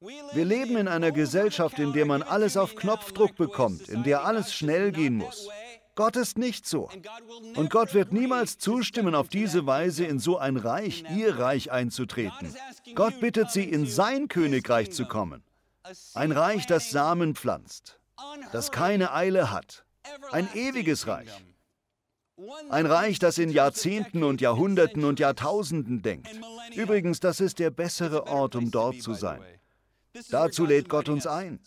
Wir 0.00 0.44
leben 0.46 0.78
in 0.78 0.88
einer 0.88 1.12
Gesellschaft, 1.12 1.78
in 1.78 1.92
der 1.92 2.06
man 2.06 2.22
alles 2.22 2.56
auf 2.56 2.76
Knopfdruck 2.76 3.36
bekommt, 3.36 3.90
in 3.90 4.04
der 4.04 4.24
alles 4.24 4.54
schnell 4.54 4.90
gehen 4.90 5.16
muss. 5.16 5.50
Gott 5.96 6.16
ist 6.16 6.38
nicht 6.38 6.66
so. 6.66 6.88
Und 7.56 7.68
Gott 7.68 7.92
wird 7.92 8.10
niemals 8.10 8.56
zustimmen, 8.56 9.14
auf 9.14 9.28
diese 9.28 9.66
Weise 9.66 10.06
in 10.06 10.18
so 10.18 10.38
ein 10.38 10.56
Reich, 10.56 11.04
ihr 11.14 11.38
Reich 11.38 11.70
einzutreten. 11.70 12.54
Gott 12.94 13.20
bittet 13.20 13.50
sie, 13.50 13.64
in 13.64 13.84
sein 13.84 14.28
Königreich 14.28 14.92
zu 14.92 15.04
kommen. 15.04 15.42
Ein 16.14 16.32
Reich, 16.32 16.64
das 16.66 16.90
Samen 16.90 17.34
pflanzt, 17.34 18.00
das 18.52 18.70
keine 18.70 19.12
Eile 19.12 19.50
hat. 19.50 19.84
Ein 20.30 20.48
ewiges 20.54 21.06
Reich. 21.06 21.28
Ein 22.70 22.86
Reich, 22.86 23.18
das 23.18 23.38
in 23.38 23.50
Jahrzehnten 23.50 24.22
und 24.22 24.40
Jahrhunderten 24.40 25.04
und 25.04 25.18
Jahrtausenden 25.18 26.02
denkt. 26.02 26.28
Übrigens, 26.74 27.20
das 27.20 27.40
ist 27.40 27.58
der 27.58 27.70
bessere 27.70 28.26
Ort, 28.26 28.54
um 28.54 28.70
dort 28.70 29.02
zu 29.02 29.14
sein. 29.14 29.40
Dazu 30.30 30.64
lädt 30.64 30.88
Gott 30.88 31.08
uns 31.08 31.26
ein. 31.26 31.60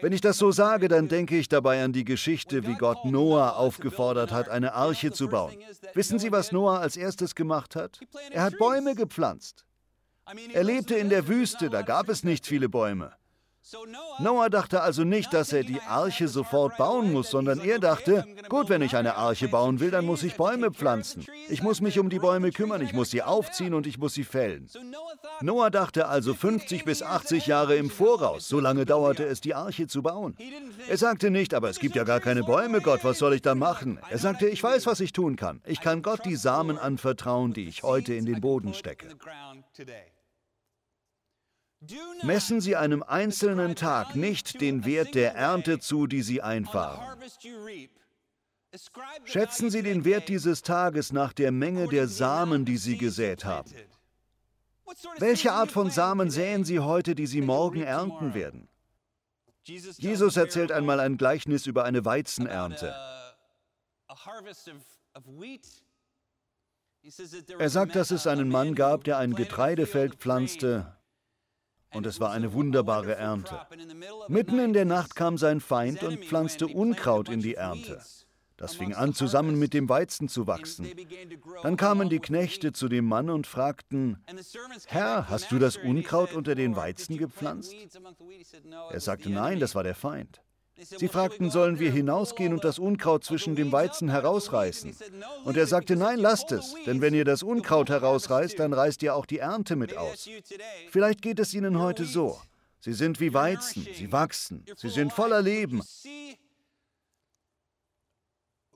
Wenn 0.00 0.12
ich 0.12 0.20
das 0.20 0.38
so 0.38 0.50
sage, 0.50 0.88
dann 0.88 1.08
denke 1.08 1.38
ich 1.38 1.48
dabei 1.48 1.82
an 1.82 1.92
die 1.92 2.04
Geschichte, 2.04 2.66
wie 2.66 2.74
Gott 2.74 3.04
Noah 3.04 3.56
aufgefordert 3.56 4.32
hat, 4.32 4.48
eine 4.48 4.74
Arche 4.74 5.12
zu 5.12 5.28
bauen. 5.28 5.56
Wissen 5.94 6.18
Sie, 6.18 6.32
was 6.32 6.52
Noah 6.52 6.80
als 6.80 6.96
erstes 6.96 7.34
gemacht 7.34 7.76
hat? 7.76 8.00
Er 8.30 8.42
hat 8.42 8.58
Bäume 8.58 8.94
gepflanzt. 8.94 9.64
Er 10.52 10.64
lebte 10.64 10.94
in 10.96 11.08
der 11.08 11.28
Wüste, 11.28 11.70
da 11.70 11.82
gab 11.82 12.08
es 12.08 12.24
nicht 12.24 12.46
viele 12.46 12.68
Bäume. 12.68 13.12
Noah 14.20 14.48
dachte 14.48 14.80
also 14.80 15.04
nicht, 15.04 15.34
dass 15.34 15.52
er 15.52 15.62
die 15.62 15.80
Arche 15.80 16.28
sofort 16.28 16.76
bauen 16.76 17.12
muss, 17.12 17.30
sondern 17.30 17.60
er 17.60 17.78
dachte, 17.78 18.24
gut, 18.48 18.68
wenn 18.68 18.82
ich 18.82 18.96
eine 18.96 19.16
Arche 19.16 19.48
bauen 19.48 19.78
will, 19.80 19.90
dann 19.90 20.06
muss 20.06 20.22
ich 20.22 20.36
Bäume 20.36 20.70
pflanzen. 20.70 21.26
Ich 21.48 21.62
muss 21.62 21.80
mich 21.80 21.98
um 21.98 22.08
die 22.08 22.18
Bäume 22.18 22.50
kümmern, 22.50 22.80
ich 22.80 22.94
muss 22.94 23.10
sie 23.10 23.22
aufziehen 23.22 23.74
und 23.74 23.86
ich 23.86 23.98
muss 23.98 24.14
sie 24.14 24.24
fällen. 24.24 24.68
Noah 25.40 25.70
dachte 25.70 26.08
also 26.08 26.34
50 26.34 26.84
bis 26.84 27.02
80 27.02 27.46
Jahre 27.46 27.76
im 27.76 27.90
Voraus, 27.90 28.48
so 28.48 28.58
lange 28.58 28.86
dauerte 28.86 29.24
es, 29.24 29.40
die 29.40 29.54
Arche 29.54 29.86
zu 29.86 30.02
bauen. 30.02 30.36
Er 30.88 30.96
sagte 30.96 31.30
nicht, 31.30 31.52
aber 31.52 31.68
es 31.68 31.78
gibt 31.78 31.94
ja 31.94 32.04
gar 32.04 32.20
keine 32.20 32.44
Bäume, 32.44 32.80
Gott, 32.80 33.04
was 33.04 33.18
soll 33.18 33.34
ich 33.34 33.42
da 33.42 33.54
machen? 33.54 34.00
Er 34.08 34.18
sagte, 34.18 34.48
ich 34.48 34.62
weiß, 34.62 34.86
was 34.86 35.00
ich 35.00 35.12
tun 35.12 35.36
kann. 35.36 35.60
Ich 35.66 35.80
kann 35.80 36.02
Gott 36.02 36.24
die 36.24 36.36
Samen 36.36 36.78
anvertrauen, 36.78 37.52
die 37.52 37.68
ich 37.68 37.82
heute 37.82 38.14
in 38.14 38.24
den 38.24 38.40
Boden 38.40 38.72
stecke. 38.72 39.08
Messen 42.22 42.60
Sie 42.60 42.76
einem 42.76 43.02
einzelnen 43.02 43.76
Tag 43.76 44.16
nicht 44.16 44.60
den 44.60 44.84
Wert 44.84 45.14
der 45.14 45.34
Ernte 45.34 45.78
zu, 45.78 46.06
die 46.06 46.22
Sie 46.22 46.42
einfahren. 46.42 47.20
Schätzen 49.24 49.70
Sie 49.70 49.82
den 49.82 50.04
Wert 50.04 50.28
dieses 50.28 50.62
Tages 50.62 51.12
nach 51.12 51.32
der 51.32 51.52
Menge 51.52 51.88
der 51.88 52.08
Samen, 52.08 52.64
die 52.64 52.76
Sie 52.76 52.98
gesät 52.98 53.44
haben. 53.44 53.72
Welche 55.18 55.52
Art 55.52 55.70
von 55.70 55.90
Samen 55.90 56.30
säen 56.30 56.64
Sie 56.64 56.80
heute, 56.80 57.14
die 57.14 57.26
Sie 57.26 57.40
morgen 57.40 57.82
ernten 57.82 58.34
werden? 58.34 58.68
Jesus 59.62 60.36
erzählt 60.36 60.72
einmal 60.72 60.98
ein 60.98 61.16
Gleichnis 61.16 61.66
über 61.66 61.84
eine 61.84 62.04
Weizenernte. 62.04 62.94
Er 67.58 67.70
sagt, 67.70 67.96
dass 67.96 68.10
es 68.10 68.26
einen 68.26 68.48
Mann 68.48 68.74
gab, 68.74 69.04
der 69.04 69.18
ein 69.18 69.34
Getreidefeld 69.34 70.16
pflanzte 70.16 70.97
und 71.94 72.06
es 72.06 72.20
war 72.20 72.30
eine 72.30 72.52
wunderbare 72.52 73.14
Ernte. 73.14 73.60
Mitten 74.28 74.58
in 74.58 74.72
der 74.72 74.84
Nacht 74.84 75.14
kam 75.14 75.38
sein 75.38 75.60
Feind 75.60 76.02
und 76.02 76.24
pflanzte 76.24 76.66
Unkraut 76.66 77.28
in 77.28 77.40
die 77.40 77.54
Ernte. 77.54 78.00
Das 78.56 78.74
fing 78.74 78.92
an, 78.92 79.14
zusammen 79.14 79.56
mit 79.56 79.72
dem 79.72 79.88
Weizen 79.88 80.28
zu 80.28 80.48
wachsen. 80.48 80.88
Dann 81.62 81.76
kamen 81.76 82.08
die 82.08 82.18
Knechte 82.18 82.72
zu 82.72 82.88
dem 82.88 83.04
Mann 83.04 83.30
und 83.30 83.46
fragten, 83.46 84.18
Herr, 84.86 85.28
hast 85.28 85.52
du 85.52 85.60
das 85.60 85.76
Unkraut 85.76 86.32
unter 86.32 86.56
den 86.56 86.74
Weizen 86.74 87.18
gepflanzt? 87.18 87.72
Er 88.90 89.00
sagte, 89.00 89.30
nein, 89.30 89.60
das 89.60 89.76
war 89.76 89.84
der 89.84 89.94
Feind. 89.94 90.42
Sie 90.80 91.08
fragten, 91.08 91.50
sollen 91.50 91.78
wir 91.80 91.90
hinausgehen 91.90 92.52
und 92.52 92.64
das 92.64 92.78
Unkraut 92.78 93.24
zwischen 93.24 93.56
dem 93.56 93.72
Weizen 93.72 94.08
herausreißen? 94.08 94.94
Und 95.44 95.56
er 95.56 95.66
sagte, 95.66 95.96
nein, 95.96 96.18
lasst 96.18 96.52
es, 96.52 96.74
denn 96.86 97.00
wenn 97.00 97.14
ihr 97.14 97.24
das 97.24 97.42
Unkraut 97.42 97.90
herausreißt, 97.90 98.58
dann 98.58 98.72
reißt 98.72 99.02
ihr 99.02 99.16
auch 99.16 99.26
die 99.26 99.38
Ernte 99.38 99.74
mit 99.74 99.96
aus. 99.96 100.28
Vielleicht 100.90 101.22
geht 101.22 101.40
es 101.40 101.52
Ihnen 101.52 101.80
heute 101.80 102.04
so. 102.04 102.40
Sie 102.80 102.92
sind 102.92 103.18
wie 103.18 103.34
Weizen, 103.34 103.88
sie 103.92 104.12
wachsen, 104.12 104.64
sie 104.76 104.88
sind 104.88 105.12
voller 105.12 105.42
Leben. 105.42 105.82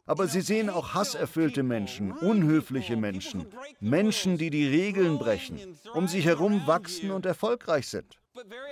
Aber 0.05 0.27
Sie 0.27 0.41
sehen 0.41 0.69
auch 0.69 0.95
hasserfüllte 0.95 1.63
Menschen, 1.63 2.11
unhöfliche 2.11 2.97
Menschen, 2.97 3.47
Menschen, 3.79 4.37
die 4.37 4.51
die 4.51 4.67
Regeln 4.67 5.19
brechen, 5.19 5.79
um 5.95 6.09
sich 6.09 6.25
herum 6.25 6.67
wachsen 6.67 7.13
und 7.13 7.25
erfolgreich 7.25 7.87
sind. 7.87 8.19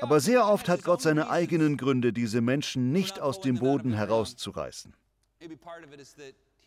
Aber 0.00 0.21
sehr 0.21 0.47
oft 0.47 0.69
hat 0.69 0.85
Gott 0.85 1.03
seine 1.03 1.31
eigenen 1.31 1.77
Gründe, 1.77 2.12
diese 2.12 2.41
Menschen 2.41 2.93
nicht 2.93 3.21
aus 3.21 3.41
dem 3.41 3.59
Boden 3.59 3.93
herauszureißen. 3.93 4.95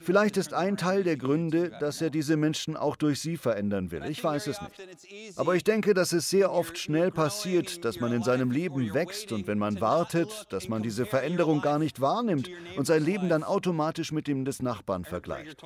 Vielleicht 0.03 0.37
ist 0.37 0.53
ein 0.53 0.77
Teil 0.77 1.03
der 1.03 1.17
Gründe, 1.17 1.71
dass 1.79 2.01
er 2.01 2.09
diese 2.09 2.37
Menschen 2.37 2.75
auch 2.75 2.95
durch 2.95 3.19
sie 3.19 3.37
verändern 3.37 3.91
will. 3.91 4.03
Ich 4.09 4.23
weiß 4.23 4.47
es 4.47 4.59
nicht. 4.61 5.37
Aber 5.37 5.55
ich 5.55 5.63
denke, 5.63 5.93
dass 5.93 6.11
es 6.13 6.29
sehr 6.29 6.51
oft 6.51 6.77
schnell 6.77 7.11
passiert, 7.11 7.83
dass 7.85 7.99
man 7.99 8.11
in 8.13 8.23
seinem 8.23 8.51
Leben 8.51 8.93
wächst 8.93 9.31
und 9.31 9.47
wenn 9.47 9.57
man 9.57 9.79
wartet, 9.81 10.45
dass 10.49 10.67
man 10.67 10.83
diese 10.83 11.05
Veränderung 11.05 11.61
gar 11.61 11.79
nicht 11.79 12.01
wahrnimmt 12.01 12.49
und 12.77 12.85
sein 12.85 13.03
Leben 13.03 13.29
dann 13.29 13.43
automatisch 13.43 14.11
mit 14.11 14.27
dem 14.27 14.45
des 14.45 14.61
Nachbarn 14.61 15.05
vergleicht. 15.05 15.63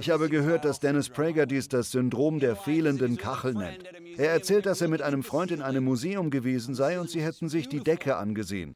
Ich 0.00 0.10
habe 0.10 0.28
gehört, 0.28 0.64
dass 0.64 0.80
Dennis 0.80 1.08
Prager 1.08 1.46
dies 1.46 1.68
das 1.68 1.90
Syndrom 1.90 2.40
der 2.40 2.56
fehlenden 2.56 3.16
Kachel 3.16 3.54
nennt. 3.54 3.84
Er 4.16 4.30
erzählt, 4.30 4.66
dass 4.66 4.80
er 4.80 4.88
mit 4.88 5.02
einem 5.02 5.22
Freund 5.22 5.50
in 5.50 5.62
einem 5.62 5.84
Museum 5.84 6.30
gewesen 6.30 6.74
sei 6.74 6.98
und 7.00 7.10
sie 7.10 7.22
hätten 7.22 7.48
sich 7.48 7.68
die 7.68 7.80
Decke 7.80 8.16
angesehen. 8.16 8.74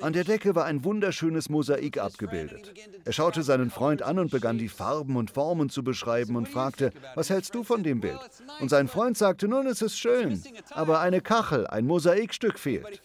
An 0.00 0.12
der 0.12 0.24
Decke 0.24 0.54
war 0.54 0.64
ein 0.64 0.84
wunderschönes 0.84 1.48
Mosaik 1.48 1.98
abgebildet. 1.98 2.72
Er 3.04 3.12
schaute 3.12 3.42
seinen 3.42 3.70
Freund 3.70 4.02
an 4.02 4.18
und 4.18 4.30
begann 4.30 4.58
die 4.58 4.68
Farben 4.68 5.16
und 5.16 5.30
Formen 5.30 5.68
zu 5.68 5.82
beschreiben 5.82 6.36
und 6.36 6.48
fragte, 6.48 6.92
was 7.14 7.30
hältst 7.30 7.54
du 7.54 7.64
von 7.64 7.82
dem 7.82 8.00
Bild? 8.00 8.18
Und 8.60 8.70
sein 8.70 8.88
Freund 8.88 9.18
sagte, 9.18 9.48
nun, 9.48 9.66
es 9.66 9.82
ist 9.82 9.98
schön, 9.98 10.42
aber 10.70 11.00
eine 11.00 11.20
Kachel, 11.20 11.66
ein 11.66 11.86
Mosaikstück 11.86 12.58
fehlt. 12.58 13.02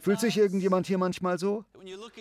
Fühlt 0.00 0.20
sich 0.20 0.36
irgendjemand 0.38 0.86
hier 0.86 0.98
manchmal 0.98 1.38
so? 1.38 1.64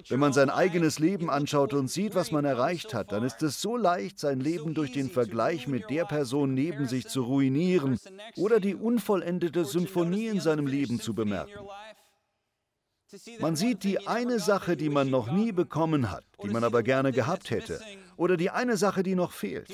Wenn 0.09 0.19
man 0.19 0.33
sein 0.33 0.49
eigenes 0.49 0.99
Leben 0.99 1.29
anschaut 1.29 1.73
und 1.73 1.89
sieht, 1.89 2.15
was 2.15 2.31
man 2.31 2.45
erreicht 2.45 2.93
hat, 2.93 3.11
dann 3.11 3.23
ist 3.23 3.41
es 3.43 3.61
so 3.61 3.77
leicht, 3.77 4.19
sein 4.19 4.39
Leben 4.39 4.73
durch 4.73 4.91
den 4.91 5.09
Vergleich 5.09 5.67
mit 5.67 5.89
der 5.89 6.05
Person 6.05 6.53
neben 6.53 6.87
sich 6.87 7.07
zu 7.07 7.23
ruinieren 7.23 7.99
oder 8.35 8.59
die 8.59 8.75
unvollendete 8.75 9.65
Symphonie 9.65 10.27
in 10.27 10.39
seinem 10.39 10.67
Leben 10.67 10.99
zu 10.99 11.13
bemerken. 11.13 11.59
Man 13.39 13.55
sieht 13.55 13.83
die 13.83 14.07
eine 14.07 14.39
Sache, 14.39 14.75
die 14.75 14.89
man 14.89 15.09
noch 15.09 15.31
nie 15.31 15.51
bekommen 15.51 16.11
hat, 16.11 16.25
die 16.43 16.49
man 16.49 16.63
aber 16.63 16.83
gerne 16.83 17.11
gehabt 17.11 17.49
hätte, 17.49 17.79
oder 18.17 18.35
die 18.35 18.49
eine 18.49 18.77
Sache, 18.77 19.03
die 19.03 19.15
noch 19.15 19.31
fehlt. 19.31 19.69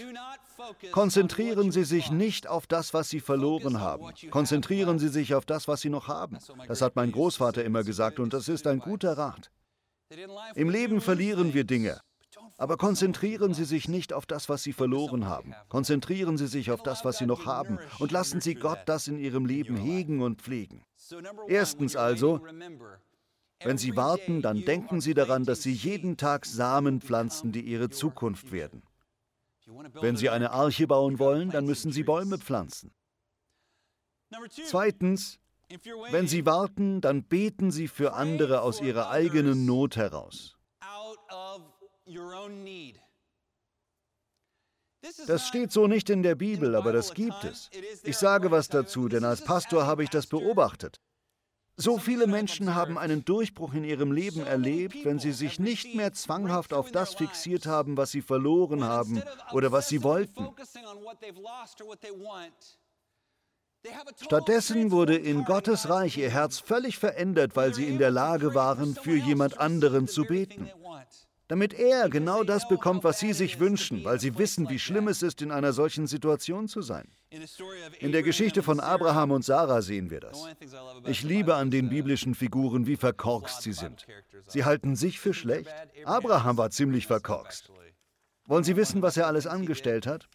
Konzentrieren 0.92 1.72
Sie 1.72 1.84
sich 1.84 2.12
nicht 2.12 2.48
auf 2.48 2.68
das, 2.68 2.94
was 2.94 3.10
Sie 3.10 3.20
verloren 3.20 3.80
haben. 3.80 4.12
Konzentrieren 4.30 5.00
Sie 5.00 5.08
sich 5.08 5.34
auf 5.34 5.46
das, 5.46 5.68
was 5.68 5.82
Sie 5.82 5.90
noch 5.90 6.08
haben. 6.08 6.38
Das 6.68 6.82
hat 6.82 6.96
mein 6.96 7.12
Großvater 7.12 7.64
immer 7.64 7.84
gesagt 7.84 8.20
und 8.20 8.34
das 8.34 8.48
ist 8.48 8.68
ein 8.68 8.80
guter 8.80 9.18
Rat. 9.18 9.50
Im 10.56 10.70
Leben 10.70 11.00
verlieren 11.00 11.54
wir 11.54 11.64
Dinge, 11.64 12.02
aber 12.58 12.78
konzentrieren 12.78 13.54
Sie 13.54 13.64
sich 13.64 13.88
nicht 13.88 14.12
auf 14.14 14.26
das, 14.26 14.50
was 14.50 14.62
Sie 14.62 14.74
verloren 14.74 15.26
haben. 15.26 15.56
Konzentrieren 15.70 16.38
Sie 16.38 16.48
sich 16.48 16.70
auf 16.70 16.84
das, 16.84 17.06
was 17.06 17.18
Sie 17.18 17.26
noch 17.26 17.46
haben 17.46 17.80
und 18.00 18.12
lassen 18.12 18.42
Sie 18.42 18.56
Gott 18.56 18.80
das 18.86 19.08
in 19.08 19.18
Ihrem 19.18 19.46
Leben 19.46 19.78
hegen 19.78 20.22
und 20.22 20.42
pflegen. 20.42 20.84
Erstens 21.48 21.96
also, 21.96 22.42
wenn 23.64 23.78
Sie 23.78 23.96
warten, 23.96 24.42
dann 24.42 24.64
denken 24.66 25.02
Sie 25.02 25.14
daran, 25.14 25.46
dass 25.46 25.62
Sie 25.62 25.74
jeden 25.74 26.18
Tag 26.18 26.46
Samen 26.46 27.02
pflanzen, 27.02 27.52
die 27.52 27.62
Ihre 27.62 27.90
Zukunft 27.90 28.52
werden. 28.52 28.84
Wenn 29.94 30.16
Sie 30.16 30.30
eine 30.30 30.52
Arche 30.52 30.88
bauen 30.88 31.20
wollen, 31.20 31.50
dann 31.50 31.66
müssen 31.66 31.92
Sie 31.92 32.04
Bäume 32.04 32.38
pflanzen. 32.38 32.92
Zweitens, 34.66 35.40
wenn 36.12 36.28
Sie 36.28 36.46
warten, 36.46 37.02
dann 37.02 37.24
beten 37.24 37.72
Sie 37.72 37.88
für 37.88 38.14
andere 38.14 38.62
aus 38.62 38.82
ihrer 38.82 39.10
eigenen 39.10 39.66
Not 39.66 39.96
heraus. 39.96 40.58
Das 45.26 45.48
steht 45.48 45.72
so 45.72 45.88
nicht 45.88 46.10
in 46.10 46.22
der 46.22 46.36
Bibel, 46.36 46.76
aber 46.76 46.92
das 46.92 47.14
gibt 47.14 47.44
es. 47.44 47.70
Ich 48.04 48.18
sage 48.18 48.52
was 48.52 48.68
dazu, 48.68 49.08
denn 49.08 49.24
als 49.24 49.44
Pastor 49.44 49.86
habe 49.86 50.04
ich 50.04 50.10
das 50.10 50.28
beobachtet. 50.28 51.00
So 51.78 51.98
viele 51.98 52.28
Menschen 52.28 52.76
haben 52.76 52.98
einen 52.98 53.26
Durchbruch 53.26 53.74
in 53.74 53.84
ihrem 53.84 54.12
Leben 54.12 54.46
erlebt, 54.46 54.98
wenn 55.04 55.20
sie 55.20 55.32
sich 55.32 55.60
nicht 55.60 55.96
mehr 55.96 56.14
zwanghaft 56.14 56.74
auf 56.74 56.92
das 56.92 57.16
fixiert 57.16 57.66
haben, 57.66 57.98
was 57.98 58.12
sie 58.12 58.22
verloren 58.22 58.84
haben 58.84 59.24
oder 59.52 59.72
was 59.72 59.90
sie 59.90 60.04
wollten. 60.04 60.48
Stattdessen 64.22 64.92
wurde 64.92 65.16
in 65.16 65.44
Gottes 65.44 65.90
Reich 65.90 66.18
ihr 66.18 66.30
Herz 66.30 66.60
völlig 66.60 67.00
verändert, 67.00 67.56
weil 67.56 67.74
sie 67.74 67.88
in 67.88 67.98
der 67.98 68.12
Lage 68.12 68.54
waren, 68.54 68.96
für 68.96 69.16
jemand 69.16 69.60
anderen 69.60 70.08
zu 70.08 70.26
beten 70.26 70.70
damit 71.52 71.74
er 71.74 72.08
genau 72.08 72.46
das 72.46 72.66
bekommt, 72.70 73.04
was 73.04 73.20
sie 73.20 73.34
sich 73.34 73.60
wünschen, 73.60 74.06
weil 74.06 74.22
sie 74.22 74.38
wissen, 74.38 74.70
wie 74.70 74.80
schlimm 74.80 75.10
es 75.10 75.22
ist, 75.22 75.42
in 75.42 75.52
einer 75.52 75.74
solchen 75.74 76.08
Situation 76.08 76.70
zu 76.70 76.82
sein. 76.82 77.10
In 78.00 78.14
der 78.14 78.24
Geschichte 78.24 78.64
von 78.64 78.80
Abraham 78.80 79.32
und 79.32 79.44
Sarah 79.44 79.82
sehen 79.82 80.10
wir 80.10 80.22
das. 80.22 80.48
Ich 81.06 81.24
liebe 81.24 81.56
an 81.56 81.70
den 81.70 81.90
biblischen 81.90 82.36
Figuren, 82.36 82.88
wie 82.88 82.96
verkorkst 82.96 83.64
sie 83.64 83.74
sind. 83.74 84.08
Sie 84.48 84.64
halten 84.64 84.96
sich 84.96 85.20
für 85.20 85.34
schlecht. 85.34 85.70
Abraham 86.06 86.56
war 86.56 86.70
ziemlich 86.70 87.06
verkorkst. 87.06 87.70
Wollen 88.46 88.64
Sie 88.64 88.78
wissen, 88.78 89.02
was 89.02 89.18
er 89.18 89.28
alles 89.28 89.46
angestellt 89.46 90.08
hat? 90.08 90.30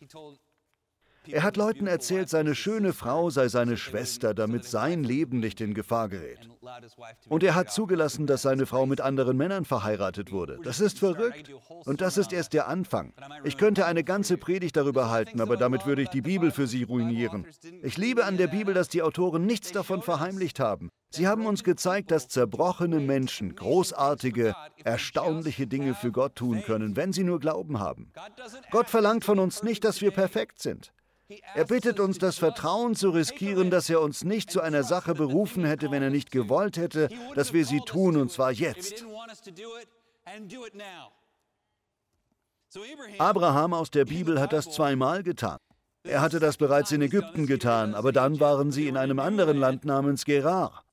Er 1.28 1.42
hat 1.42 1.56
Leuten 1.56 1.86
erzählt, 1.86 2.28
seine 2.28 2.54
schöne 2.54 2.92
Frau 2.92 3.30
sei 3.30 3.48
seine 3.48 3.76
Schwester, 3.76 4.34
damit 4.34 4.64
sein 4.64 5.04
Leben 5.04 5.40
nicht 5.40 5.60
in 5.60 5.74
Gefahr 5.74 6.08
gerät. 6.08 6.48
Und 7.28 7.42
er 7.42 7.54
hat 7.54 7.70
zugelassen, 7.70 8.26
dass 8.26 8.42
seine 8.42 8.66
Frau 8.66 8.86
mit 8.86 9.00
anderen 9.00 9.36
Männern 9.36 9.64
verheiratet 9.64 10.32
wurde. 10.32 10.58
Das 10.62 10.80
ist 10.80 10.98
verrückt. 10.98 11.52
Und 11.84 12.00
das 12.00 12.16
ist 12.16 12.32
erst 12.32 12.52
der 12.52 12.68
Anfang. 12.68 13.12
Ich 13.44 13.56
könnte 13.56 13.86
eine 13.86 14.04
ganze 14.04 14.36
Predigt 14.36 14.76
darüber 14.76 15.10
halten, 15.10 15.40
aber 15.40 15.56
damit 15.56 15.86
würde 15.86 16.02
ich 16.02 16.08
die 16.08 16.22
Bibel 16.22 16.50
für 16.50 16.66
Sie 16.66 16.82
ruinieren. 16.82 17.46
Ich 17.82 17.96
liebe 17.96 18.24
an 18.24 18.36
der 18.36 18.48
Bibel, 18.48 18.74
dass 18.74 18.88
die 18.88 19.02
Autoren 19.02 19.46
nichts 19.46 19.72
davon 19.72 20.02
verheimlicht 20.02 20.60
haben. 20.60 20.90
Sie 21.10 21.26
haben 21.26 21.46
uns 21.46 21.64
gezeigt, 21.64 22.10
dass 22.10 22.28
zerbrochene 22.28 23.00
Menschen 23.00 23.54
großartige, 23.54 24.54
erstaunliche 24.84 25.66
Dinge 25.66 25.94
für 25.94 26.12
Gott 26.12 26.34
tun 26.34 26.62
können, 26.62 26.96
wenn 26.96 27.12
sie 27.12 27.24
nur 27.24 27.40
Glauben 27.40 27.78
haben. 27.78 28.12
Gott 28.70 28.90
verlangt 28.90 29.24
von 29.24 29.38
uns 29.38 29.62
nicht, 29.62 29.84
dass 29.84 30.00
wir 30.00 30.10
perfekt 30.10 30.60
sind. 30.60 30.92
Er 31.54 31.64
bittet 31.64 31.98
uns, 31.98 32.18
das 32.18 32.38
Vertrauen 32.38 32.94
zu 32.94 33.10
riskieren, 33.10 33.70
dass 33.70 33.90
er 33.90 34.00
uns 34.00 34.22
nicht 34.22 34.50
zu 34.50 34.60
einer 34.60 34.84
Sache 34.84 35.14
berufen 35.14 35.64
hätte, 35.64 35.90
wenn 35.90 36.02
er 36.02 36.10
nicht 36.10 36.30
gewollt 36.30 36.76
hätte, 36.76 37.08
dass 37.34 37.52
wir 37.52 37.64
sie 37.64 37.80
tun, 37.80 38.16
und 38.16 38.30
zwar 38.30 38.52
jetzt. 38.52 39.04
Abraham 43.18 43.74
aus 43.74 43.90
der 43.90 44.04
Bibel 44.04 44.40
hat 44.40 44.52
das 44.52 44.70
zweimal 44.70 45.22
getan. 45.22 45.58
Er 46.04 46.20
hatte 46.20 46.38
das 46.38 46.56
bereits 46.56 46.92
in 46.92 47.02
Ägypten 47.02 47.46
getan, 47.46 47.94
aber 47.94 48.12
dann 48.12 48.38
waren 48.38 48.70
sie 48.70 48.86
in 48.86 48.96
einem 48.96 49.18
anderen 49.18 49.56
Land 49.56 49.84
namens 49.84 50.24
Gerar. 50.24 50.85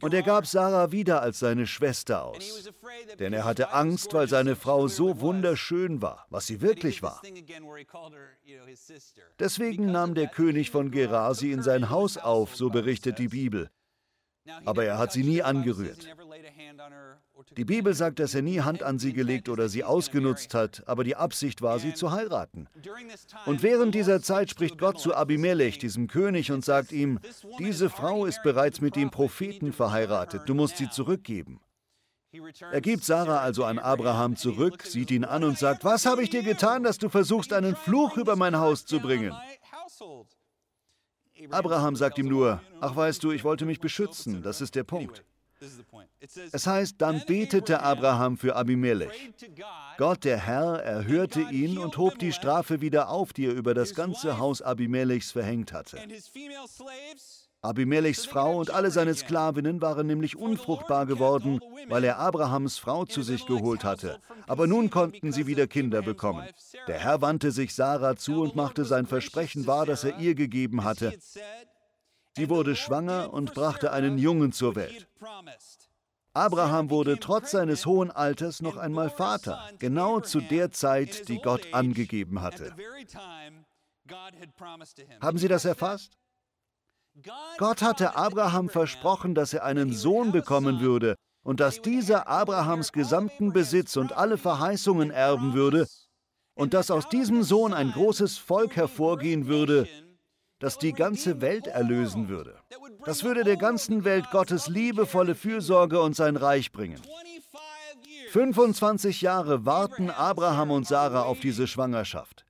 Und 0.00 0.14
er 0.14 0.22
gab 0.22 0.46
Sarah 0.46 0.92
wieder 0.92 1.22
als 1.22 1.40
seine 1.40 1.66
Schwester 1.66 2.24
aus. 2.24 2.70
Denn 3.18 3.32
er 3.32 3.44
hatte 3.44 3.72
Angst, 3.72 4.14
weil 4.14 4.28
seine 4.28 4.54
Frau 4.54 4.86
so 4.86 5.20
wunderschön 5.20 6.00
war, 6.00 6.26
was 6.30 6.46
sie 6.46 6.60
wirklich 6.60 7.02
war. 7.02 7.20
Deswegen 9.38 9.86
nahm 9.90 10.14
der 10.14 10.28
König 10.28 10.70
von 10.70 10.90
Gerar 10.92 11.34
sie 11.34 11.50
in 11.50 11.62
sein 11.62 11.90
Haus 11.90 12.16
auf, 12.16 12.54
so 12.54 12.70
berichtet 12.70 13.18
die 13.18 13.28
Bibel. 13.28 13.70
Aber 14.64 14.84
er 14.84 14.98
hat 14.98 15.12
sie 15.12 15.24
nie 15.24 15.42
angerührt. 15.42 16.08
Die 17.56 17.64
Bibel 17.64 17.94
sagt, 17.94 18.18
dass 18.18 18.34
er 18.34 18.42
nie 18.42 18.60
Hand 18.60 18.82
an 18.82 18.98
sie 18.98 19.12
gelegt 19.12 19.48
oder 19.48 19.68
sie 19.68 19.84
ausgenutzt 19.84 20.54
hat, 20.54 20.82
aber 20.86 21.04
die 21.04 21.16
Absicht 21.16 21.62
war, 21.62 21.78
sie 21.78 21.94
zu 21.94 22.10
heiraten. 22.10 22.68
Und 23.46 23.62
während 23.62 23.94
dieser 23.94 24.22
Zeit 24.22 24.50
spricht 24.50 24.78
Gott 24.78 24.98
zu 24.98 25.14
Abimelech, 25.14 25.78
diesem 25.78 26.08
König, 26.08 26.50
und 26.52 26.64
sagt 26.64 26.92
ihm, 26.92 27.18
diese 27.58 27.90
Frau 27.90 28.26
ist 28.26 28.42
bereits 28.42 28.80
mit 28.80 28.96
dem 28.96 29.10
Propheten 29.10 29.72
verheiratet, 29.72 30.42
du 30.46 30.54
musst 30.54 30.76
sie 30.76 30.90
zurückgeben. 30.90 31.60
Er 32.70 32.80
gibt 32.80 33.04
Sarah 33.04 33.40
also 33.40 33.64
an 33.64 33.78
Abraham 33.78 34.36
zurück, 34.36 34.84
sieht 34.84 35.10
ihn 35.10 35.24
an 35.24 35.44
und 35.44 35.58
sagt, 35.58 35.84
was 35.84 36.06
habe 36.06 36.22
ich 36.22 36.30
dir 36.30 36.42
getan, 36.42 36.82
dass 36.82 36.96
du 36.96 37.10
versuchst, 37.10 37.52
einen 37.52 37.76
Fluch 37.76 38.16
über 38.16 38.36
mein 38.36 38.58
Haus 38.58 38.86
zu 38.86 39.00
bringen? 39.00 39.34
Abraham 41.50 41.96
sagt 41.96 42.18
ihm 42.18 42.28
nur, 42.28 42.62
ach 42.80 42.96
weißt 42.96 43.22
du, 43.22 43.32
ich 43.32 43.44
wollte 43.44 43.66
mich 43.66 43.80
beschützen, 43.80 44.42
das 44.42 44.60
ist 44.60 44.74
der 44.74 44.84
Punkt. 44.84 45.24
Es 46.52 46.66
heißt, 46.66 46.96
dann 46.98 47.22
betete 47.26 47.80
Abraham 47.80 48.36
für 48.36 48.56
Abimelech. 48.56 49.32
Gott, 49.98 50.24
der 50.24 50.38
Herr, 50.38 50.82
erhörte 50.82 51.40
ihn 51.40 51.78
und 51.78 51.96
hob 51.98 52.18
die 52.18 52.32
Strafe 52.32 52.80
wieder 52.80 53.08
auf, 53.08 53.32
die 53.32 53.46
er 53.46 53.54
über 53.54 53.74
das 53.74 53.94
ganze 53.94 54.38
Haus 54.38 54.62
Abimelechs 54.62 55.32
verhängt 55.32 55.72
hatte. 55.72 55.98
Abimelechs 57.64 58.26
Frau 58.26 58.58
und 58.58 58.70
alle 58.70 58.90
seine 58.90 59.14
Sklavinnen 59.14 59.80
waren 59.80 60.08
nämlich 60.08 60.36
unfruchtbar 60.36 61.06
geworden, 61.06 61.60
weil 61.88 62.02
er 62.02 62.18
Abrahams 62.18 62.78
Frau 62.78 63.04
zu 63.04 63.22
sich 63.22 63.46
geholt 63.46 63.84
hatte. 63.84 64.18
Aber 64.48 64.66
nun 64.66 64.90
konnten 64.90 65.30
sie 65.30 65.46
wieder 65.46 65.68
Kinder 65.68 66.02
bekommen. 66.02 66.44
Der 66.88 66.98
Herr 66.98 67.20
wandte 67.20 67.52
sich 67.52 67.72
Sarah 67.72 68.16
zu 68.16 68.42
und 68.42 68.56
machte 68.56 68.84
sein 68.84 69.06
Versprechen 69.06 69.68
wahr, 69.68 69.86
das 69.86 70.02
er 70.02 70.18
ihr 70.18 70.34
gegeben 70.34 70.82
hatte. 70.82 71.16
Sie 72.36 72.48
wurde 72.48 72.76
schwanger 72.76 73.32
und 73.32 73.54
brachte 73.54 73.92
einen 73.92 74.18
Jungen 74.18 74.52
zur 74.52 74.74
Welt. 74.74 75.06
Abraham 76.34 76.88
wurde 76.88 77.18
trotz 77.20 77.50
seines 77.50 77.84
hohen 77.84 78.10
Alters 78.10 78.62
noch 78.62 78.78
einmal 78.78 79.10
Vater, 79.10 79.68
genau 79.78 80.20
zu 80.20 80.40
der 80.40 80.70
Zeit, 80.72 81.28
die 81.28 81.38
Gott 81.38 81.74
angegeben 81.74 82.40
hatte. 82.40 82.74
Haben 85.20 85.38
Sie 85.38 85.48
das 85.48 85.66
erfasst? 85.66 86.16
Gott 87.58 87.82
hatte 87.82 88.16
Abraham 88.16 88.70
versprochen, 88.70 89.34
dass 89.34 89.52
er 89.52 89.64
einen 89.64 89.92
Sohn 89.92 90.32
bekommen 90.32 90.80
würde 90.80 91.16
und 91.42 91.60
dass 91.60 91.82
dieser 91.82 92.28
Abrahams 92.28 92.92
gesamten 92.92 93.52
Besitz 93.52 93.96
und 93.96 94.14
alle 94.14 94.38
Verheißungen 94.38 95.10
erben 95.10 95.52
würde 95.52 95.86
und 96.54 96.72
dass 96.72 96.90
aus 96.90 97.08
diesem 97.10 97.42
Sohn 97.42 97.74
ein 97.74 97.92
großes 97.92 98.38
Volk 98.38 98.76
hervorgehen 98.76 99.46
würde, 99.46 99.86
das 100.62 100.78
die 100.78 100.92
ganze 100.92 101.40
Welt 101.40 101.66
erlösen 101.66 102.28
würde. 102.28 102.54
Das 103.04 103.24
würde 103.24 103.42
der 103.42 103.56
ganzen 103.56 104.04
Welt 104.04 104.30
Gottes 104.30 104.68
liebevolle 104.68 105.34
Fürsorge 105.34 106.00
und 106.00 106.14
sein 106.14 106.36
Reich 106.36 106.70
bringen. 106.70 107.02
25 108.30 109.20
Jahre 109.22 109.66
warten 109.66 110.08
Abraham 110.08 110.70
und 110.70 110.86
Sarah 110.86 111.22
auf 111.24 111.40
diese 111.40 111.66
Schwangerschaft. 111.66 112.46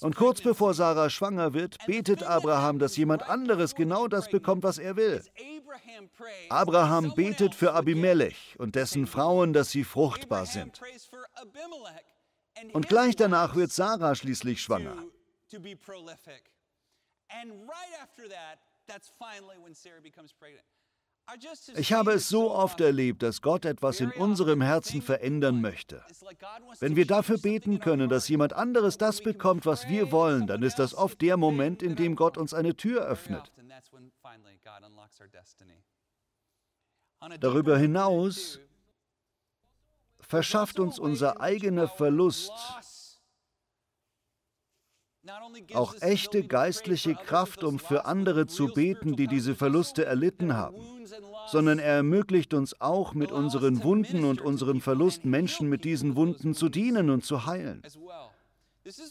Und 0.00 0.16
kurz 0.16 0.40
bevor 0.42 0.74
Sarah 0.74 1.08
schwanger 1.08 1.54
wird, 1.54 1.78
betet 1.86 2.24
Abraham, 2.24 2.80
dass 2.80 2.96
jemand 2.96 3.22
anderes 3.28 3.76
genau 3.76 4.08
das 4.08 4.28
bekommt, 4.28 4.64
was 4.64 4.78
er 4.78 4.96
will. 4.96 5.22
Abraham 6.48 7.14
betet 7.14 7.54
für 7.54 7.72
Abimelech 7.72 8.56
und 8.58 8.74
dessen 8.74 9.06
Frauen, 9.06 9.52
dass 9.52 9.70
sie 9.70 9.84
fruchtbar 9.84 10.46
sind. 10.46 10.80
Und 12.72 12.88
gleich 12.88 13.14
danach 13.14 13.54
wird 13.54 13.70
Sarah 13.70 14.16
schließlich 14.16 14.60
schwanger. 14.60 14.96
Ich 21.76 21.92
habe 21.92 22.12
es 22.12 22.28
so 22.28 22.52
oft 22.52 22.80
erlebt, 22.80 23.22
dass 23.22 23.42
Gott 23.42 23.64
etwas 23.64 24.00
in 24.00 24.12
unserem 24.12 24.60
Herzen 24.62 25.02
verändern 25.02 25.60
möchte. 25.60 26.04
Wenn 26.78 26.94
wir 26.94 27.06
dafür 27.06 27.38
beten 27.38 27.80
können, 27.80 28.08
dass 28.08 28.28
jemand 28.28 28.52
anderes 28.52 28.96
das 28.96 29.20
bekommt, 29.20 29.66
was 29.66 29.88
wir 29.88 30.12
wollen, 30.12 30.46
dann 30.46 30.62
ist 30.62 30.78
das 30.78 30.94
oft 30.94 31.20
der 31.20 31.36
Moment, 31.36 31.82
in 31.82 31.96
dem 31.96 32.14
Gott 32.14 32.38
uns 32.38 32.54
eine 32.54 32.76
Tür 32.76 33.02
öffnet. 33.02 33.52
Darüber 37.40 37.76
hinaus 37.76 38.60
verschafft 40.20 40.78
uns 40.78 40.98
unser 40.98 41.40
eigener 41.40 41.88
Verlust 41.88 42.52
auch 45.74 45.94
echte 46.00 46.44
geistliche 46.44 47.14
Kraft, 47.14 47.64
um 47.64 47.78
für 47.78 48.04
andere 48.04 48.46
zu 48.46 48.68
beten, 48.68 49.16
die 49.16 49.26
diese 49.26 49.54
Verluste 49.54 50.04
erlitten 50.04 50.54
haben, 50.54 50.76
sondern 51.48 51.78
er 51.78 51.96
ermöglicht 51.96 52.54
uns 52.54 52.80
auch 52.80 53.14
mit 53.14 53.32
unseren 53.32 53.82
Wunden 53.82 54.24
und 54.24 54.40
unserem 54.40 54.80
Verlust 54.80 55.24
Menschen 55.24 55.68
mit 55.68 55.84
diesen 55.84 56.16
Wunden 56.16 56.54
zu 56.54 56.68
dienen 56.68 57.10
und 57.10 57.24
zu 57.24 57.46
heilen. 57.46 57.82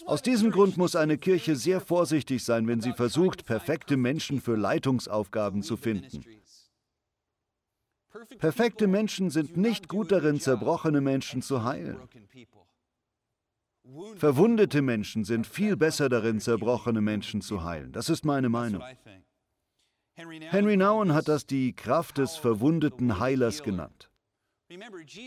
Aus 0.05 0.21
diesem 0.21 0.51
Grund 0.51 0.77
muss 0.77 0.95
eine 0.95 1.17
Kirche 1.17 1.55
sehr 1.55 1.81
vorsichtig 1.81 2.43
sein, 2.43 2.67
wenn 2.67 2.79
sie 2.79 2.93
versucht, 2.93 3.45
perfekte 3.45 3.97
Menschen 3.97 4.39
für 4.39 4.55
Leitungsaufgaben 4.55 5.63
zu 5.63 5.75
finden. 5.75 6.23
Perfekte 8.39 8.87
Menschen 8.87 9.29
sind 9.29 9.57
nicht 9.57 9.89
gut 9.89 10.11
darin, 10.11 10.39
zerbrochene 10.39 11.01
Menschen 11.01 11.41
zu 11.41 11.65
heilen. 11.65 11.97
Verwundete 14.17 14.81
Menschen 14.81 15.25
sind 15.25 15.45
viel 15.45 15.77
besser 15.77 16.09
darin, 16.09 16.39
zerbrochene 16.39 17.01
Menschen 17.01 17.41
zu 17.41 17.63
heilen. 17.63 17.91
Das 17.91 18.09
ist 18.09 18.25
meine 18.25 18.49
Meinung. 18.49 18.81
Henry 20.15 20.77
Nouwen 20.77 21.13
hat 21.13 21.27
das 21.27 21.45
die 21.45 21.73
Kraft 21.73 22.17
des 22.17 22.35
verwundeten 22.35 23.19
Heilers 23.19 23.63
genannt. 23.63 24.09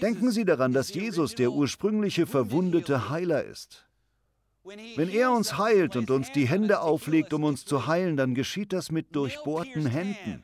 Denken 0.03 0.31
Sie 0.31 0.45
daran, 0.45 0.73
dass 0.73 0.93
Jesus 0.93 1.35
der 1.35 1.53
ursprüngliche 1.53 2.27
verwundete 2.27 3.11
Heiler 3.11 3.45
ist. 3.45 3.87
Wenn 4.65 5.09
er 5.09 5.33
uns 5.33 5.57
heilt 5.57 5.97
und 5.97 6.11
uns 6.11 6.33
die 6.33 6.49
Hände 6.49 6.81
auflegt, 6.81 7.33
um 7.33 7.45
uns 7.45 7.65
zu 7.65 7.87
heilen, 7.87 8.17
dann 8.17 8.35
geschieht 8.35 8.73
das 8.73 8.91
mit 8.91 9.15
durchbohrten 9.15 9.87
Händen. 9.87 10.43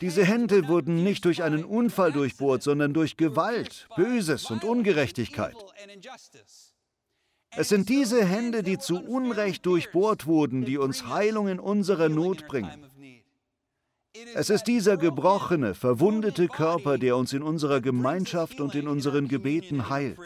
Diese 0.00 0.24
Hände 0.24 0.68
wurden 0.68 1.02
nicht 1.02 1.24
durch 1.24 1.42
einen 1.42 1.64
Unfall 1.64 2.12
durchbohrt, 2.12 2.62
sondern 2.62 2.94
durch 2.94 3.16
Gewalt, 3.16 3.88
Böses 3.96 4.50
und 4.50 4.64
Ungerechtigkeit. 4.64 5.56
Es 7.50 7.68
sind 7.68 7.88
diese 7.88 8.24
Hände, 8.24 8.62
die 8.62 8.78
zu 8.78 9.02
Unrecht 9.02 9.64
durchbohrt 9.66 10.26
wurden, 10.26 10.64
die 10.64 10.78
uns 10.78 11.06
Heilung 11.06 11.48
in 11.48 11.58
unserer 11.58 12.08
Not 12.08 12.46
bringen. 12.46 12.84
Es 14.34 14.50
ist 14.50 14.64
dieser 14.64 14.96
gebrochene, 14.96 15.74
verwundete 15.74 16.48
Körper, 16.48 16.98
der 16.98 17.16
uns 17.16 17.32
in 17.32 17.42
unserer 17.42 17.80
Gemeinschaft 17.80 18.60
und 18.60 18.74
in 18.74 18.88
unseren 18.88 19.28
Gebeten 19.28 19.88
heilt. 19.88 20.18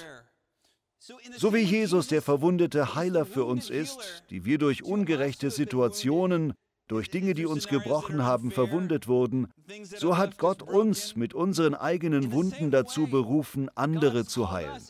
So 1.36 1.52
wie 1.52 1.62
Jesus 1.62 2.06
der 2.06 2.22
verwundete 2.22 2.94
Heiler 2.94 3.26
für 3.26 3.44
uns 3.44 3.70
ist, 3.70 4.24
die 4.30 4.44
wir 4.44 4.58
durch 4.58 4.84
ungerechte 4.84 5.50
Situationen, 5.50 6.54
durch 6.92 7.08
Dinge, 7.08 7.32
die 7.32 7.46
uns 7.46 7.68
gebrochen 7.68 8.22
haben, 8.22 8.50
verwundet 8.50 9.08
wurden, 9.08 9.50
so 9.96 10.18
hat 10.18 10.36
Gott 10.36 10.60
uns 10.60 11.16
mit 11.16 11.32
unseren 11.32 11.74
eigenen 11.74 12.32
Wunden 12.32 12.70
dazu 12.70 13.06
berufen, 13.06 13.70
andere 13.74 14.26
zu 14.26 14.50
heilen. 14.50 14.82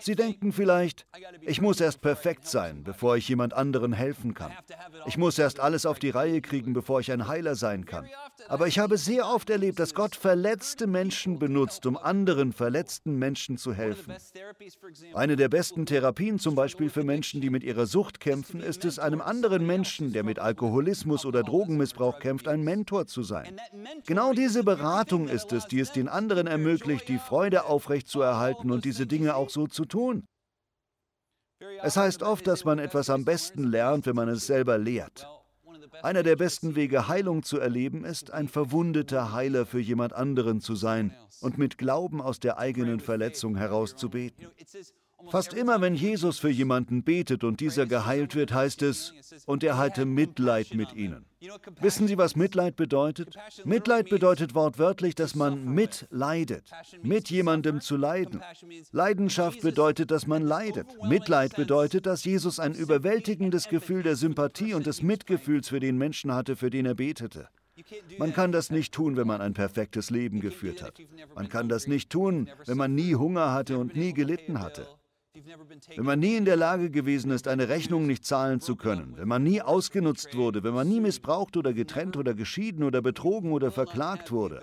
Sie 0.00 0.16
denken 0.16 0.52
vielleicht, 0.52 1.06
ich 1.42 1.60
muss 1.60 1.80
erst 1.80 2.00
perfekt 2.00 2.46
sein, 2.46 2.82
bevor 2.82 3.16
ich 3.16 3.28
jemand 3.28 3.54
anderen 3.54 3.92
helfen 3.92 4.34
kann. 4.34 4.50
Ich 5.06 5.16
muss 5.16 5.38
erst 5.38 5.60
alles 5.60 5.86
auf 5.86 6.00
die 6.00 6.10
Reihe 6.10 6.40
kriegen, 6.40 6.72
bevor 6.72 6.98
ich 6.98 7.12
ein 7.12 7.28
Heiler 7.28 7.54
sein 7.54 7.86
kann. 7.86 8.08
Aber 8.48 8.66
ich 8.66 8.80
habe 8.80 8.98
sehr 8.98 9.28
oft 9.28 9.48
erlebt, 9.48 9.78
dass 9.78 9.94
Gott 9.94 10.16
verletzte 10.16 10.88
Menschen 10.88 11.38
benutzt, 11.38 11.86
um 11.86 11.96
anderen 11.96 12.52
verletzten 12.52 13.16
Menschen 13.16 13.58
zu 13.58 13.72
helfen. 13.72 14.14
Eine 15.14 15.36
der 15.36 15.48
besten 15.48 15.86
Therapien 15.86 16.40
zum 16.40 16.56
Beispiel 16.56 16.90
für 16.90 17.04
Menschen, 17.04 17.40
die 17.40 17.50
mit 17.50 17.62
ihrer 17.62 17.86
Sucht 17.86 18.18
kämpfen, 18.18 18.60
ist 18.60 18.84
es, 18.84 18.98
einem 18.98 19.20
anderen 19.20 19.64
Menschen, 19.66 20.12
der 20.12 20.24
mit 20.24 20.40
Alkoholismus 20.40 21.24
oder 21.24 21.44
Drogenmissbrauch 21.44 22.18
kämpft, 22.18 22.48
ein 22.48 22.62
Mentor 22.62 23.06
zu 23.06 23.22
sein. 23.22 23.60
Genau 24.04 24.32
diese 24.32 24.64
Beratung 24.64 25.28
ist 25.28 25.52
es, 25.52 25.66
die 25.66 25.78
es 25.78 25.92
den 25.92 26.08
anderen 26.08 26.48
ermöglicht, 26.48 27.06
die 27.08 27.18
Freude 27.18 27.66
aufrechtzuerhalten 27.66 28.72
und 28.72 28.84
diese 28.84 29.06
Dinge 29.06 29.36
auch 29.36 29.48
so 29.48 29.59
so 29.60 29.66
zu 29.66 29.84
tun. 29.84 30.26
Es 31.82 31.96
heißt 31.96 32.22
oft, 32.22 32.46
dass 32.46 32.64
man 32.64 32.78
etwas 32.78 33.10
am 33.10 33.24
besten 33.24 33.64
lernt, 33.64 34.06
wenn 34.06 34.16
man 34.16 34.28
es 34.28 34.46
selber 34.46 34.78
lehrt. 34.78 35.28
Einer 36.02 36.22
der 36.22 36.36
besten 36.36 36.74
Wege, 36.74 37.08
Heilung 37.08 37.42
zu 37.42 37.58
erleben, 37.58 38.04
ist, 38.04 38.30
ein 38.30 38.48
verwundeter 38.48 39.32
Heiler 39.32 39.66
für 39.66 39.80
jemand 39.80 40.14
anderen 40.14 40.60
zu 40.60 40.74
sein 40.74 41.14
und 41.40 41.58
mit 41.58 41.76
Glauben 41.76 42.22
aus 42.22 42.40
der 42.40 42.58
eigenen 42.58 43.00
Verletzung 43.00 43.56
heraus 43.56 43.96
zu 43.96 44.08
beten. 44.08 44.46
Fast 45.28 45.52
immer, 45.52 45.80
wenn 45.80 45.94
Jesus 45.94 46.38
für 46.38 46.48
jemanden 46.48 47.02
betet 47.02 47.44
und 47.44 47.60
dieser 47.60 47.86
geheilt 47.86 48.34
wird, 48.34 48.52
heißt 48.52 48.82
es, 48.82 49.12
und 49.46 49.62
er 49.62 49.76
hatte 49.76 50.04
Mitleid 50.06 50.74
mit 50.74 50.94
ihnen. 50.94 51.26
Wissen 51.80 52.06
Sie, 52.06 52.18
was 52.18 52.36
Mitleid 52.36 52.76
bedeutet? 52.76 53.34
Mitleid 53.64 54.10
bedeutet 54.10 54.54
wortwörtlich, 54.54 55.14
dass 55.14 55.34
man 55.34 55.64
mitleidet, 55.64 56.64
mit 57.02 57.30
jemandem 57.30 57.80
zu 57.80 57.96
leiden. 57.96 58.42
Leidenschaft 58.92 59.60
bedeutet, 59.62 60.10
dass 60.10 60.26
man 60.26 60.42
leidet. 60.42 60.86
Mitleid 61.02 61.56
bedeutet, 61.56 62.06
dass 62.06 62.24
Jesus 62.24 62.60
ein 62.60 62.74
überwältigendes 62.74 63.68
Gefühl 63.68 64.02
der 64.02 64.16
Sympathie 64.16 64.74
und 64.74 64.86
des 64.86 65.02
Mitgefühls 65.02 65.68
für 65.68 65.80
den 65.80 65.96
Menschen 65.96 66.34
hatte, 66.34 66.56
für 66.56 66.70
den 66.70 66.86
er 66.86 66.94
betete. 66.94 67.48
Man 68.18 68.34
kann 68.34 68.52
das 68.52 68.70
nicht 68.70 68.92
tun, 68.92 69.16
wenn 69.16 69.26
man 69.26 69.40
ein 69.40 69.54
perfektes 69.54 70.10
Leben 70.10 70.40
geführt 70.40 70.82
hat. 70.82 71.00
Man 71.34 71.48
kann 71.48 71.68
das 71.68 71.86
nicht 71.86 72.10
tun, 72.10 72.50
wenn 72.66 72.76
man 72.76 72.94
nie 72.94 73.14
Hunger 73.14 73.52
hatte 73.52 73.78
und 73.78 73.96
nie 73.96 74.12
gelitten 74.12 74.60
hatte. 74.60 74.86
Wenn 75.96 76.04
man 76.04 76.18
nie 76.18 76.36
in 76.36 76.44
der 76.44 76.56
Lage 76.56 76.90
gewesen 76.90 77.30
ist, 77.30 77.48
eine 77.48 77.68
Rechnung 77.68 78.06
nicht 78.06 78.24
zahlen 78.24 78.60
zu 78.60 78.76
können, 78.76 79.16
wenn 79.16 79.28
man 79.28 79.42
nie 79.42 79.62
ausgenutzt 79.62 80.34
wurde, 80.36 80.62
wenn 80.62 80.74
man 80.74 80.88
nie 80.88 81.00
missbraucht 81.00 81.56
oder 81.56 81.72
getrennt 81.72 82.16
oder 82.16 82.34
geschieden 82.34 82.84
oder 82.84 83.02
betrogen 83.02 83.52
oder 83.52 83.70
verklagt 83.70 84.32
wurde, 84.32 84.62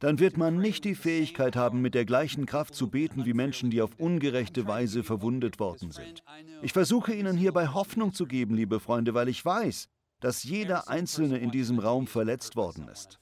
dann 0.00 0.18
wird 0.18 0.38
man 0.38 0.58
nicht 0.58 0.84
die 0.84 0.94
Fähigkeit 0.94 1.56
haben, 1.56 1.82
mit 1.82 1.94
der 1.94 2.06
gleichen 2.06 2.46
Kraft 2.46 2.74
zu 2.74 2.88
beten 2.88 3.26
wie 3.26 3.34
Menschen, 3.34 3.70
die 3.70 3.82
auf 3.82 3.90
ungerechte 3.98 4.66
Weise 4.66 5.02
verwundet 5.02 5.60
worden 5.60 5.90
sind. 5.90 6.22
Ich 6.62 6.72
versuche 6.72 7.12
Ihnen 7.14 7.36
hierbei 7.36 7.68
Hoffnung 7.68 8.14
zu 8.14 8.26
geben, 8.26 8.54
liebe 8.54 8.80
Freunde, 8.80 9.12
weil 9.12 9.28
ich 9.28 9.44
weiß, 9.44 9.88
dass 10.20 10.42
jeder 10.42 10.88
Einzelne 10.88 11.38
in 11.38 11.50
diesem 11.50 11.78
Raum 11.78 12.06
verletzt 12.06 12.56
worden 12.56 12.88
ist. 12.88 13.20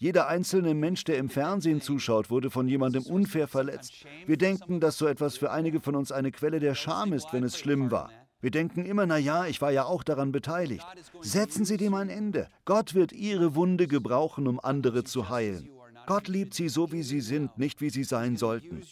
Jeder 0.00 0.28
einzelne 0.28 0.74
Mensch, 0.74 1.02
der 1.02 1.18
im 1.18 1.28
Fernsehen 1.28 1.80
zuschaut, 1.80 2.30
wurde 2.30 2.50
von 2.50 2.68
jemandem 2.68 3.02
unfair 3.02 3.48
verletzt. 3.48 4.06
Wir 4.26 4.36
denken, 4.36 4.78
dass 4.78 4.96
so 4.96 5.08
etwas 5.08 5.36
für 5.36 5.50
einige 5.50 5.80
von 5.80 5.96
uns 5.96 6.12
eine 6.12 6.30
Quelle 6.30 6.60
der 6.60 6.76
Scham 6.76 7.12
ist, 7.12 7.32
wenn 7.32 7.42
es 7.42 7.58
schlimm 7.58 7.90
war. 7.90 8.10
Wir 8.40 8.52
denken 8.52 8.86
immer, 8.86 9.06
na 9.06 9.18
ja, 9.18 9.46
ich 9.46 9.60
war 9.60 9.72
ja 9.72 9.84
auch 9.86 10.04
daran 10.04 10.30
beteiligt. 10.30 10.86
Setzen 11.20 11.64
Sie 11.64 11.76
dem 11.76 11.94
ein 11.94 12.08
Ende. 12.08 12.48
Gott 12.64 12.94
wird 12.94 13.12
Ihre 13.12 13.56
Wunde 13.56 13.88
gebrauchen, 13.88 14.46
um 14.46 14.60
andere 14.60 15.02
zu 15.02 15.28
heilen. 15.28 15.68
Gott 16.06 16.28
liebt 16.28 16.54
Sie 16.54 16.68
so, 16.68 16.92
wie 16.92 17.02
Sie 17.02 17.20
sind, 17.20 17.58
nicht 17.58 17.80
wie 17.80 17.90
Sie 17.90 18.04
sein 18.04 18.36
sollten. 18.36 18.82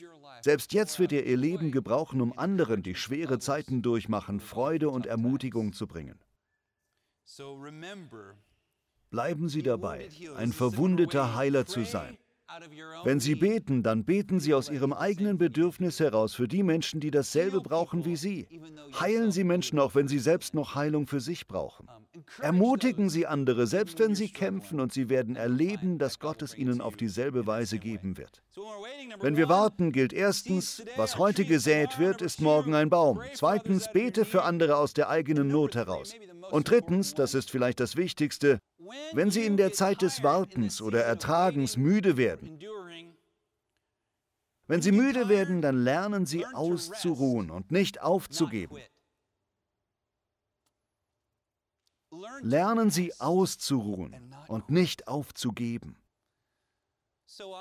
Selbst 0.43 0.73
jetzt 0.73 0.99
wird 0.99 1.13
er 1.13 1.25
Ihr 1.25 1.37
Leben 1.37 1.71
gebrauchen, 1.71 2.21
um 2.21 2.37
anderen, 2.37 2.83
die 2.83 2.97
schwere 2.97 3.39
Zeiten 3.39 3.81
durchmachen, 3.81 4.41
Freude 4.41 4.91
und 4.91 5.07
Ermutigung 5.07 5.73
zu 5.73 5.87
bringen. 5.87 6.19
Bleiben 9.17 9.49
Sie 9.49 9.63
dabei, 9.63 10.11
ein 10.37 10.53
verwundeter 10.53 11.35
Heiler 11.35 11.65
zu 11.65 11.87
sein. 11.87 12.19
Wenn 13.03 13.19
Sie 13.19 13.35
beten, 13.35 13.83
dann 13.83 14.05
beten 14.05 14.41
Sie 14.41 14.53
aus 14.53 14.69
Ihrem 14.69 14.93
eigenen 14.93 15.39
Bedürfnis 15.39 16.01
heraus 16.01 16.35
für 16.35 16.47
die 16.47 16.63
Menschen, 16.63 17.01
die 17.01 17.11
dasselbe 17.11 17.63
brauchen 17.63 18.05
wie 18.05 18.17
Sie. 18.17 18.47
Heilen 19.01 19.33
Sie 19.33 19.43
Menschen 19.43 19.79
auch, 19.79 19.95
wenn 19.95 20.07
sie 20.07 20.19
selbst 20.19 20.53
noch 20.53 20.75
Heilung 20.75 21.07
für 21.07 21.21
sich 21.21 21.47
brauchen. 21.47 21.89
Ermutigen 22.41 23.09
Sie 23.09 23.27
andere, 23.27 23.67
selbst 23.67 23.99
wenn 24.01 24.15
sie 24.15 24.29
kämpfen, 24.29 24.81
und 24.81 24.93
Sie 24.93 25.09
werden 25.09 25.35
erleben, 25.35 25.99
dass 25.99 26.19
Gott 26.19 26.43
es 26.43 26.55
Ihnen 26.55 26.83
auf 26.83 26.97
dieselbe 26.97 27.47
Weise 27.47 27.79
geben 27.79 28.19
wird. 28.19 28.43
Wenn 29.21 29.39
wir 29.39 29.49
warten, 29.49 29.93
gilt 29.93 30.13
erstens, 30.13 30.85
was 30.97 31.17
heute 31.17 31.47
gesät 31.47 31.99
wird, 31.99 32.21
ist 32.21 32.43
morgen 32.43 32.75
ein 32.75 32.91
Baum. 32.91 33.23
Zweitens, 33.33 33.91
bete 33.91 34.27
für 34.27 34.43
andere 34.43 34.77
aus 34.77 34.93
der 34.93 35.09
eigenen 35.09 35.49
Not 35.49 35.75
heraus. 35.75 36.15
Und 36.51 36.71
drittens, 36.71 37.15
das 37.15 37.35
ist 37.35 37.51
vielleicht 37.51 37.81
das 37.81 37.97
Wichtigste, 37.97 38.61
wenn 39.13 39.31
Sie 39.31 39.45
in 39.45 39.57
der 39.57 39.73
Zeit 39.73 40.03
des 40.03 40.23
Wartens 40.23 40.81
oder 40.81 41.03
Ertragens 41.03 41.77
müde 41.77 42.17
werden, 42.17 42.61
wenn 44.69 44.83
Sie 44.83 44.93
müde 44.93 45.29
werden, 45.29 45.63
dann 45.63 45.79
lernen 45.79 46.27
Sie 46.27 46.45
auszuruhen 46.45 47.51
und 47.51 47.71
nicht 47.71 48.01
aufzugeben. 48.01 48.79
Lernen 52.41 52.91
Sie 52.91 53.13
auszuruhen 53.21 54.35
und 54.49 54.71
nicht 54.71 55.07
aufzugeben. 55.07 55.97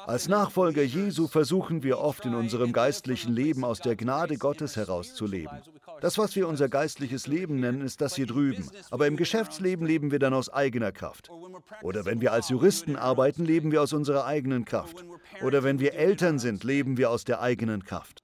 Als 0.05 0.27
Nachfolger 0.27 0.83
Jesu 0.83 1.27
versuchen 1.27 1.83
wir 1.83 1.99
oft 1.99 2.25
in 2.25 2.35
unserem 2.35 2.71
geistlichen 2.71 3.33
Leben 3.33 3.63
aus 3.65 3.79
der 3.79 3.95
Gnade 3.95 4.37
Gottes 4.37 4.75
herauszuleben. 4.75 5.61
Das, 6.05 6.19
was 6.19 6.35
wir 6.35 6.47
unser 6.47 6.69
geistliches 6.69 7.25
Leben 7.25 7.59
nennen, 7.59 7.81
ist 7.81 7.99
das 7.99 8.15
hier 8.15 8.27
drüben. 8.27 8.69
Aber 8.91 9.07
im 9.07 9.17
Geschäftsleben 9.17 9.87
leben 9.87 10.11
wir 10.11 10.19
dann 10.19 10.35
aus 10.35 10.53
eigener 10.53 10.91
Kraft. 10.91 11.31
Oder 11.81 12.05
wenn 12.05 12.21
wir 12.21 12.31
als 12.31 12.49
Juristen 12.49 12.95
arbeiten, 12.95 13.43
leben 13.43 13.71
wir 13.71 13.81
aus 13.81 13.91
unserer 13.91 14.27
eigenen 14.27 14.65
Kraft. 14.65 15.03
Oder 15.41 15.63
wenn 15.63 15.79
wir 15.79 15.95
Eltern 15.95 16.37
sind, 16.37 16.63
leben 16.63 16.97
wir 16.97 17.09
aus 17.09 17.23
der 17.23 17.41
eigenen 17.41 17.83
Kraft. 17.83 18.21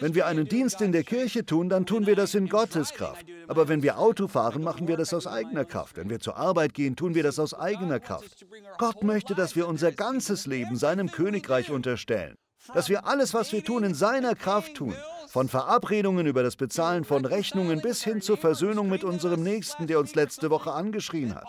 Wenn 0.00 0.16
wir 0.16 0.26
einen 0.26 0.48
Dienst 0.48 0.80
in 0.80 0.90
der 0.90 1.04
Kirche 1.04 1.46
tun, 1.46 1.68
dann 1.68 1.86
tun 1.86 2.08
wir 2.08 2.16
das 2.16 2.34
in 2.34 2.48
Gottes 2.48 2.92
Kraft. 2.92 3.24
Aber 3.46 3.68
wenn 3.68 3.84
wir 3.84 4.00
Auto 4.00 4.26
fahren, 4.26 4.64
machen 4.64 4.88
wir 4.88 4.96
das 4.96 5.14
aus 5.14 5.28
eigener 5.28 5.64
Kraft. 5.64 5.96
Wenn 5.96 6.10
wir 6.10 6.18
zur 6.18 6.36
Arbeit 6.36 6.74
gehen, 6.74 6.96
tun 6.96 7.14
wir 7.14 7.22
das 7.22 7.38
aus 7.38 7.54
eigener 7.54 8.00
Kraft. 8.00 8.44
Gott 8.78 9.04
möchte, 9.04 9.36
dass 9.36 9.54
wir 9.54 9.68
unser 9.68 9.92
ganzes 9.92 10.46
Leben 10.46 10.74
seinem 10.74 11.12
Königreich 11.12 11.70
unterstellen. 11.70 12.34
Dass 12.74 12.88
wir 12.88 13.06
alles, 13.06 13.32
was 13.32 13.52
wir 13.52 13.62
tun, 13.62 13.84
in 13.84 13.94
seiner 13.94 14.34
Kraft 14.34 14.74
tun. 14.74 14.96
Von 15.36 15.50
Verabredungen 15.50 16.26
über 16.26 16.42
das 16.42 16.56
Bezahlen 16.56 17.04
von 17.04 17.26
Rechnungen 17.26 17.82
bis 17.82 18.02
hin 18.02 18.22
zur 18.22 18.38
Versöhnung 18.38 18.88
mit 18.88 19.04
unserem 19.04 19.42
Nächsten, 19.42 19.86
der 19.86 19.98
uns 20.00 20.14
letzte 20.14 20.48
Woche 20.48 20.72
angeschrien 20.72 21.34
hat. 21.34 21.44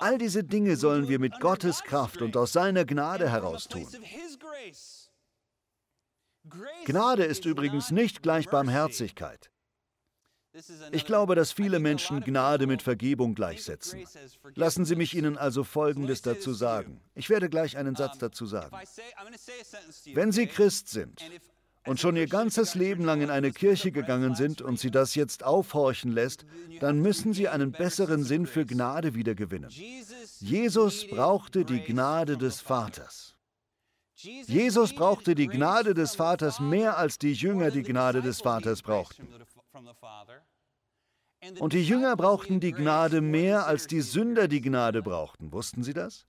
All 0.00 0.18
diese 0.18 0.42
Dinge 0.42 0.74
sollen 0.74 1.06
wir 1.08 1.20
mit 1.20 1.38
Gottes 1.38 1.84
Kraft 1.84 2.22
und 2.22 2.36
aus 2.36 2.52
seiner 2.52 2.84
Gnade 2.84 3.30
heraus 3.30 3.68
tun. 3.68 3.86
Gnade 6.86 7.22
ist 7.22 7.44
übrigens 7.44 7.92
nicht 7.92 8.20
gleich 8.20 8.48
Barmherzigkeit. 8.48 9.52
Ich 10.90 11.06
glaube, 11.06 11.36
dass 11.36 11.52
viele 11.52 11.78
Menschen 11.78 12.24
Gnade 12.24 12.66
mit 12.66 12.82
Vergebung 12.82 13.36
gleichsetzen. 13.36 14.04
Lassen 14.56 14.84
Sie 14.84 14.96
mich 14.96 15.14
Ihnen 15.14 15.38
also 15.38 15.62
Folgendes 15.62 16.22
dazu 16.22 16.52
sagen. 16.52 17.00
Ich 17.14 17.30
werde 17.30 17.48
gleich 17.48 17.76
einen 17.76 17.94
Satz 17.94 18.18
dazu 18.18 18.44
sagen. 18.44 18.76
Wenn 20.14 20.32
Sie 20.32 20.48
Christ 20.48 20.88
sind 20.88 21.22
und 21.88 21.98
schon 21.98 22.16
Ihr 22.16 22.26
ganzes 22.26 22.74
Leben 22.74 23.04
lang 23.04 23.22
in 23.22 23.30
eine 23.30 23.50
Kirche 23.50 23.90
gegangen 23.90 24.34
sind 24.34 24.60
und 24.60 24.78
Sie 24.78 24.90
das 24.90 25.14
jetzt 25.14 25.42
aufhorchen 25.42 26.12
lässt, 26.12 26.44
dann 26.80 27.00
müssen 27.00 27.32
Sie 27.32 27.48
einen 27.48 27.72
besseren 27.72 28.24
Sinn 28.24 28.46
für 28.46 28.66
Gnade 28.66 29.14
wiedergewinnen. 29.14 29.70
Jesus 30.40 31.06
brauchte 31.08 31.64
die 31.64 31.80
Gnade 31.80 32.36
des 32.36 32.60
Vaters. 32.60 33.34
Jesus 34.14 34.94
brauchte 34.94 35.34
die 35.34 35.46
Gnade 35.46 35.94
des 35.94 36.14
Vaters 36.14 36.60
mehr 36.60 36.98
als 36.98 37.18
die 37.18 37.32
Jünger 37.32 37.70
die 37.70 37.84
Gnade 37.84 38.20
des 38.20 38.40
Vaters 38.42 38.82
brauchten. 38.82 39.26
Und 41.60 41.72
die 41.72 41.84
Jünger 41.84 42.16
brauchten 42.16 42.58
die 42.58 42.72
Gnade 42.72 43.20
mehr, 43.20 43.66
als 43.66 43.86
die 43.86 44.00
Sünder 44.00 44.48
die 44.48 44.60
Gnade 44.60 45.02
brauchten. 45.02 45.52
Wussten 45.52 45.84
Sie 45.84 45.94
das? 45.94 46.26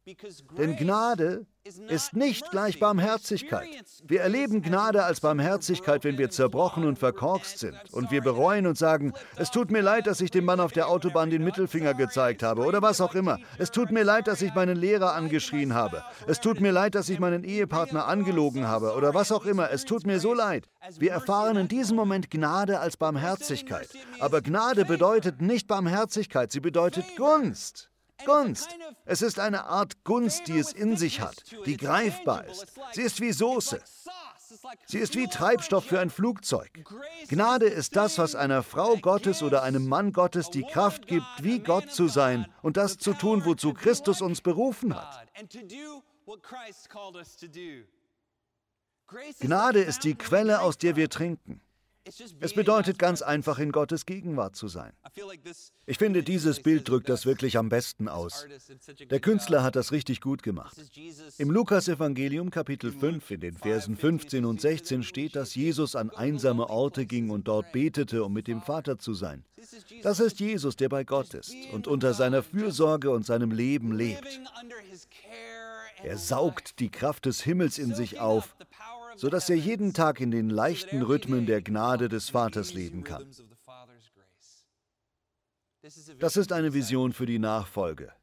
Denn 0.57 0.75
Gnade 0.77 1.47
ist 1.87 2.15
nicht 2.15 2.49
gleich 2.51 2.79
Barmherzigkeit. 2.79 3.67
Wir 4.03 4.21
erleben 4.21 4.61
Gnade 4.61 5.03
als 5.03 5.19
Barmherzigkeit, 5.19 6.03
wenn 6.03 6.17
wir 6.17 6.29
zerbrochen 6.29 6.85
und 6.85 6.97
verkorkst 6.97 7.59
sind 7.59 7.77
und 7.91 8.11
wir 8.11 8.21
bereuen 8.21 8.67
und 8.67 8.77
sagen, 8.77 9.13
es 9.37 9.51
tut 9.51 9.71
mir 9.71 9.81
leid, 9.81 10.07
dass 10.07 10.21
ich 10.21 10.31
dem 10.31 10.45
Mann 10.45 10.59
auf 10.59 10.71
der 10.71 10.87
Autobahn 10.87 11.29
den 11.29 11.43
Mittelfinger 11.43 11.93
gezeigt 11.93 12.43
habe 12.43 12.65
oder 12.65 12.81
was 12.81 13.01
auch 13.01 13.15
immer. 13.15 13.37
Es 13.57 13.71
tut 13.71 13.91
mir 13.91 14.03
leid, 14.03 14.27
dass 14.27 14.41
ich 14.41 14.53
meinen 14.53 14.77
Lehrer 14.77 15.13
angeschrien 15.13 15.73
habe. 15.73 16.03
Es 16.27 16.39
tut 16.39 16.59
mir 16.59 16.71
leid, 16.71 16.95
dass 16.95 17.09
ich 17.09 17.19
meinen 17.19 17.43
Ehepartner 17.43 18.07
angelogen 18.07 18.67
habe 18.67 18.93
oder 18.93 19.13
was 19.13 19.31
auch 19.31 19.45
immer. 19.45 19.71
Es 19.71 19.85
tut 19.85 20.05
mir 20.05 20.19
so 20.19 20.33
leid. 20.33 20.67
Wir 20.97 21.11
erfahren 21.11 21.57
in 21.57 21.67
diesem 21.67 21.95
Moment 21.95 22.31
Gnade 22.31 22.79
als 22.79 22.97
Barmherzigkeit. 22.97 23.89
Aber 24.19 24.41
Gnade 24.41 24.85
bedeutet 24.85 25.41
nicht 25.41 25.67
Barmherzigkeit, 25.67 26.51
sie 26.51 26.59
bedeutet 26.59 27.05
Gunst. 27.17 27.89
Gunst. 28.25 28.69
Es 29.05 29.21
ist 29.21 29.39
eine 29.39 29.65
Art 29.65 30.03
Gunst, 30.03 30.47
die 30.47 30.57
es 30.57 30.73
in 30.73 30.97
sich 30.97 31.21
hat, 31.21 31.43
die 31.65 31.77
greifbar 31.77 32.45
ist. 32.45 32.65
Sie 32.93 33.01
ist 33.01 33.21
wie 33.21 33.31
Soße. 33.31 33.81
Sie 34.85 34.99
ist 34.99 35.15
wie 35.15 35.27
Treibstoff 35.27 35.85
für 35.85 35.99
ein 35.99 36.09
Flugzeug. 36.09 36.71
Gnade 37.27 37.67
ist 37.67 37.95
das, 37.95 38.17
was 38.17 38.35
einer 38.35 38.63
Frau 38.63 38.97
Gottes 38.97 39.43
oder 39.43 39.63
einem 39.63 39.87
Mann 39.87 40.11
Gottes 40.11 40.49
die 40.49 40.63
Kraft 40.63 41.07
gibt, 41.07 41.25
wie 41.41 41.59
Gott 41.59 41.91
zu 41.91 42.07
sein 42.07 42.47
und 42.61 42.77
das 42.77 42.97
zu 42.97 43.13
tun, 43.13 43.45
wozu 43.45 43.73
Christus 43.73 44.21
uns 44.21 44.41
berufen 44.41 44.95
hat. 44.95 45.27
Gnade 49.39 49.81
ist 49.81 50.03
die 50.03 50.15
Quelle, 50.15 50.61
aus 50.61 50.77
der 50.77 50.95
wir 50.95 51.09
trinken. 51.09 51.61
Es 52.39 52.53
bedeutet 52.53 52.97
ganz 52.97 53.21
einfach, 53.21 53.59
in 53.59 53.71
Gottes 53.71 54.05
Gegenwart 54.05 54.55
zu 54.55 54.67
sein. 54.67 54.93
Ich 55.85 55.97
finde, 55.97 56.23
dieses 56.23 56.61
Bild 56.61 56.87
drückt 56.87 57.09
das 57.09 57.25
wirklich 57.25 57.57
am 57.57 57.69
besten 57.69 58.07
aus. 58.07 58.45
Der 59.09 59.19
Künstler 59.19 59.63
hat 59.63 59.75
das 59.75 59.91
richtig 59.91 60.21
gut 60.21 60.41
gemacht. 60.41 60.75
Im 61.37 61.51
Lukas-Evangelium 61.51 62.49
Kapitel 62.51 62.91
5 62.91 63.31
in 63.31 63.41
den 63.41 63.57
Versen 63.57 63.95
15 63.95 64.45
und 64.45 64.61
16 64.61 65.03
steht, 65.03 65.35
dass 65.35 65.55
Jesus 65.55 65.95
an 65.95 66.09
einsame 66.09 66.69
Orte 66.69 67.05
ging 67.05 67.29
und 67.29 67.47
dort 67.47 67.71
betete, 67.71 68.23
um 68.23 68.33
mit 68.33 68.47
dem 68.47 68.61
Vater 68.61 68.97
zu 68.97 69.13
sein. 69.13 69.43
Das 70.01 70.19
ist 70.19 70.39
Jesus, 70.39 70.75
der 70.75 70.89
bei 70.89 71.03
Gott 71.03 71.33
ist 71.33 71.53
und 71.73 71.87
unter 71.87 72.13
seiner 72.13 72.43
Fürsorge 72.43 73.11
und 73.11 73.25
seinem 73.25 73.51
Leben 73.51 73.91
lebt. 73.91 74.39
Er 76.01 76.17
saugt 76.17 76.79
die 76.79 76.89
Kraft 76.89 77.25
des 77.25 77.41
Himmels 77.41 77.77
in 77.77 77.93
sich 77.93 78.19
auf 78.19 78.55
sodass 79.19 79.49
er 79.49 79.57
jeden 79.57 79.93
Tag 79.93 80.21
in 80.21 80.31
den 80.31 80.49
leichten 80.49 81.01
Rhythmen 81.01 81.45
der 81.45 81.61
Gnade 81.61 82.07
des 82.07 82.29
Vaters 82.29 82.73
leben 82.73 83.03
kann. 83.03 83.29
Das 86.19 86.37
ist 86.37 86.53
eine 86.53 86.73
Vision 86.73 87.11
für 87.11 87.25
die 87.25 87.39
Nachfolge. 87.39 88.13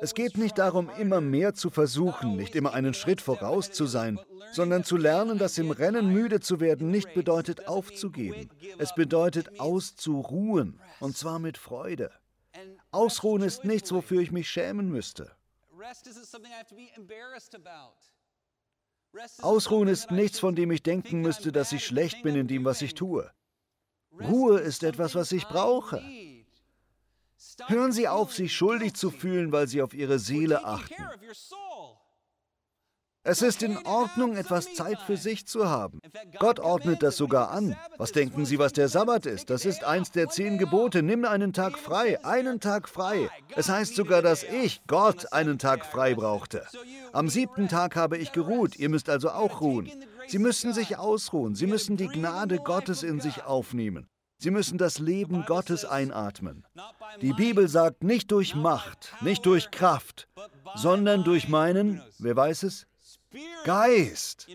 Es 0.00 0.14
geht 0.14 0.36
nicht 0.36 0.58
darum, 0.58 0.90
immer 0.98 1.20
mehr 1.20 1.54
zu 1.54 1.70
versuchen, 1.70 2.36
nicht 2.36 2.56
immer 2.56 2.74
einen 2.74 2.92
Schritt 2.92 3.20
voraus 3.20 3.70
zu 3.70 3.86
sein, 3.86 4.18
sondern 4.52 4.82
zu 4.84 4.96
lernen, 4.96 5.38
dass 5.38 5.58
im 5.58 5.70
Rennen 5.70 6.12
müde 6.12 6.40
zu 6.40 6.60
werden 6.60 6.90
nicht 6.90 7.14
bedeutet 7.14 7.68
aufzugeben. 7.68 8.50
Es 8.78 8.94
bedeutet 8.94 9.60
auszuruhen, 9.60 10.80
und 10.98 11.16
zwar 11.16 11.38
mit 11.38 11.56
Freude. 11.56 12.10
Ausruhen 12.90 13.42
ist 13.42 13.64
nichts, 13.64 13.92
wofür 13.92 14.20
ich 14.20 14.32
mich 14.32 14.50
schämen 14.50 14.90
müsste. 14.90 15.30
Ausruhen 19.40 19.88
ist 19.88 20.10
nichts, 20.10 20.38
von 20.38 20.54
dem 20.54 20.70
ich 20.70 20.82
denken 20.82 21.20
müsste, 21.20 21.52
dass 21.52 21.72
ich 21.72 21.84
schlecht 21.84 22.22
bin 22.22 22.34
in 22.34 22.48
dem, 22.48 22.64
was 22.64 22.82
ich 22.82 22.94
tue. 22.94 23.30
Ruhe 24.20 24.58
ist 24.58 24.82
etwas, 24.82 25.14
was 25.14 25.32
ich 25.32 25.46
brauche. 25.46 26.02
Hören 27.66 27.92
Sie 27.92 28.08
auf, 28.08 28.32
sich 28.32 28.54
schuldig 28.54 28.94
zu 28.94 29.10
fühlen, 29.10 29.52
weil 29.52 29.68
Sie 29.68 29.82
auf 29.82 29.94
Ihre 29.94 30.18
Seele 30.18 30.64
achten. 30.64 30.94
Es 33.24 33.40
ist 33.40 33.62
in 33.62 33.78
Ordnung, 33.86 34.36
etwas 34.36 34.74
Zeit 34.74 34.98
für 34.98 35.16
sich 35.16 35.46
zu 35.46 35.68
haben. 35.68 36.00
Gott 36.40 36.58
ordnet 36.58 37.04
das 37.04 37.16
sogar 37.16 37.52
an. 37.52 37.76
Was 37.96 38.10
denken 38.10 38.44
Sie, 38.44 38.58
was 38.58 38.72
der 38.72 38.88
Sabbat 38.88 39.26
ist? 39.26 39.48
Das 39.48 39.64
ist 39.64 39.84
eins 39.84 40.10
der 40.10 40.28
zehn 40.28 40.58
Gebote. 40.58 41.04
Nimm 41.04 41.24
einen 41.24 41.52
Tag 41.52 41.78
frei, 41.78 42.24
einen 42.24 42.58
Tag 42.58 42.88
frei. 42.88 43.28
Es 43.54 43.68
heißt 43.68 43.94
sogar, 43.94 44.22
dass 44.22 44.42
ich, 44.42 44.82
Gott, 44.88 45.32
einen 45.32 45.60
Tag 45.60 45.86
frei 45.86 46.14
brauchte. 46.14 46.66
Am 47.12 47.28
siebten 47.28 47.68
Tag 47.68 47.94
habe 47.94 48.18
ich 48.18 48.32
geruht. 48.32 48.76
Ihr 48.76 48.88
müsst 48.88 49.08
also 49.08 49.30
auch 49.30 49.60
ruhen. 49.60 49.88
Sie 50.26 50.38
müssen 50.38 50.72
sich 50.72 50.98
ausruhen. 50.98 51.54
Sie 51.54 51.68
müssen 51.68 51.96
die 51.96 52.08
Gnade 52.08 52.56
Gottes 52.56 53.04
in 53.04 53.20
sich 53.20 53.44
aufnehmen. 53.44 54.08
Sie 54.38 54.50
müssen 54.50 54.78
das 54.78 54.98
Leben 54.98 55.44
Gottes 55.46 55.84
einatmen. 55.84 56.64
Die 57.20 57.32
Bibel 57.32 57.68
sagt 57.68 58.02
nicht 58.02 58.32
durch 58.32 58.56
Macht, 58.56 59.14
nicht 59.20 59.46
durch 59.46 59.70
Kraft, 59.70 60.26
sondern 60.74 61.22
durch 61.22 61.48
meinen, 61.48 62.02
wer 62.18 62.34
weiß 62.34 62.64
es, 62.64 62.88
Geist. 63.64 64.46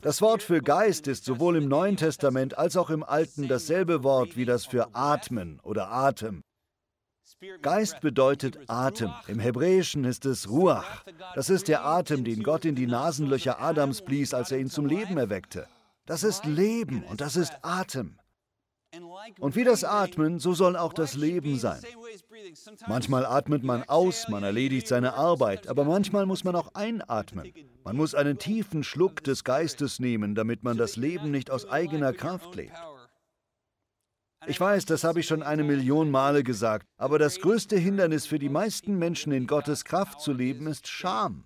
Das 0.00 0.20
Wort 0.20 0.42
für 0.42 0.60
Geist 0.60 1.06
ist 1.06 1.24
sowohl 1.24 1.56
im 1.56 1.68
Neuen 1.68 1.96
Testament 1.96 2.56
als 2.58 2.76
auch 2.76 2.90
im 2.90 3.02
Alten 3.02 3.48
dasselbe 3.48 4.02
Wort 4.02 4.36
wie 4.36 4.44
das 4.44 4.66
für 4.66 4.94
Atmen 4.94 5.60
oder 5.62 5.90
Atem. 5.90 6.42
Geist 7.62 8.00
bedeutet 8.00 8.58
Atem. 8.68 9.12
Im 9.26 9.38
Hebräischen 9.38 10.04
ist 10.04 10.24
es 10.24 10.48
Ruach. 10.48 11.04
Das 11.34 11.50
ist 11.50 11.68
der 11.68 11.84
Atem, 11.84 12.24
den 12.24 12.42
Gott 12.42 12.64
in 12.64 12.74
die 12.74 12.86
Nasenlöcher 12.86 13.60
Adams 13.60 14.02
blies, 14.02 14.34
als 14.34 14.50
er 14.50 14.58
ihn 14.58 14.70
zum 14.70 14.86
Leben 14.86 15.18
erweckte. 15.18 15.66
Das 16.06 16.22
ist 16.22 16.44
Leben 16.44 17.02
und 17.04 17.20
das 17.20 17.36
ist 17.36 17.52
Atem. 17.62 18.18
Und 19.40 19.56
wie 19.56 19.64
das 19.64 19.84
Atmen, 19.84 20.38
so 20.38 20.54
soll 20.54 20.76
auch 20.76 20.92
das 20.92 21.14
Leben 21.14 21.58
sein. 21.58 21.80
Manchmal 22.86 23.26
atmet 23.26 23.62
man 23.62 23.82
aus, 23.84 24.28
man 24.28 24.42
erledigt 24.42 24.88
seine 24.88 25.14
Arbeit, 25.14 25.68
aber 25.68 25.84
manchmal 25.84 26.26
muss 26.26 26.44
man 26.44 26.56
auch 26.56 26.74
einatmen. 26.74 27.52
Man 27.84 27.96
muss 27.96 28.14
einen 28.14 28.38
tiefen 28.38 28.84
Schluck 28.84 29.22
des 29.24 29.44
Geistes 29.44 29.98
nehmen, 29.98 30.34
damit 30.34 30.62
man 30.62 30.76
das 30.76 30.96
Leben 30.96 31.30
nicht 31.30 31.50
aus 31.50 31.68
eigener 31.68 32.12
Kraft 32.12 32.54
lebt. 32.54 32.76
Ich 34.46 34.60
weiß, 34.60 34.84
das 34.84 35.04
habe 35.04 35.20
ich 35.20 35.26
schon 35.26 35.42
eine 35.42 35.64
Million 35.64 36.10
Male 36.10 36.42
gesagt, 36.42 36.86
aber 36.98 37.18
das 37.18 37.40
größte 37.40 37.78
Hindernis 37.78 38.26
für 38.26 38.38
die 38.38 38.50
meisten 38.50 38.98
Menschen 38.98 39.32
in 39.32 39.46
Gottes 39.46 39.84
Kraft 39.84 40.20
zu 40.20 40.32
leben 40.32 40.66
ist 40.66 40.86
Scham. 40.86 41.44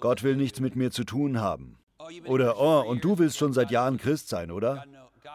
Gott 0.00 0.22
will 0.22 0.36
nichts 0.36 0.60
mit 0.60 0.76
mir 0.76 0.90
zu 0.90 1.04
tun 1.04 1.40
haben. 1.40 1.81
Oder, 2.26 2.58
oh, 2.60 2.88
und 2.88 3.04
du 3.04 3.18
willst 3.18 3.38
schon 3.38 3.52
seit 3.52 3.70
Jahren 3.70 3.98
Christ 3.98 4.28
sein, 4.28 4.50
oder? 4.50 4.84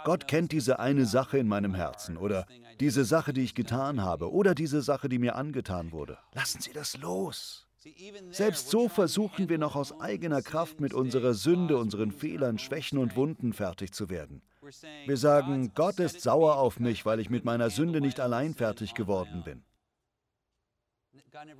Gott 0.03 0.27
kennt 0.27 0.51
diese 0.51 0.79
eine 0.79 1.05
Sache 1.05 1.37
in 1.37 1.47
meinem 1.47 1.73
Herzen 1.73 2.17
oder 2.17 2.45
diese 2.79 3.05
Sache, 3.05 3.33
die 3.33 3.41
ich 3.41 3.55
getan 3.55 4.01
habe 4.01 4.31
oder 4.31 4.53
diese 4.53 4.81
Sache, 4.81 5.09
die 5.09 5.19
mir 5.19 5.35
angetan 5.35 5.91
wurde. 5.91 6.17
Lassen 6.33 6.61
Sie 6.61 6.73
das 6.73 6.97
los. 6.97 7.67
Selbst 8.31 8.69
so 8.69 8.89
versuchen 8.89 9.49
wir 9.49 9.57
noch 9.57 9.75
aus 9.75 9.99
eigener 10.01 10.41
Kraft 10.41 10.81
mit 10.81 10.93
unserer 10.93 11.33
Sünde, 11.33 11.77
unseren 11.77 12.11
Fehlern, 12.11 12.57
Schwächen 12.57 12.97
und 12.97 13.15
Wunden 13.15 13.53
fertig 13.53 13.93
zu 13.93 14.09
werden. 14.09 14.41
Wir 15.05 15.17
sagen, 15.17 15.71
Gott 15.73 15.99
ist 15.99 16.21
sauer 16.21 16.57
auf 16.57 16.79
mich, 16.79 17.05
weil 17.05 17.19
ich 17.19 17.29
mit 17.29 17.45
meiner 17.45 17.69
Sünde 17.69 18.01
nicht 18.01 18.19
allein 18.19 18.53
fertig 18.53 18.93
geworden 18.93 19.43
bin. 19.45 19.63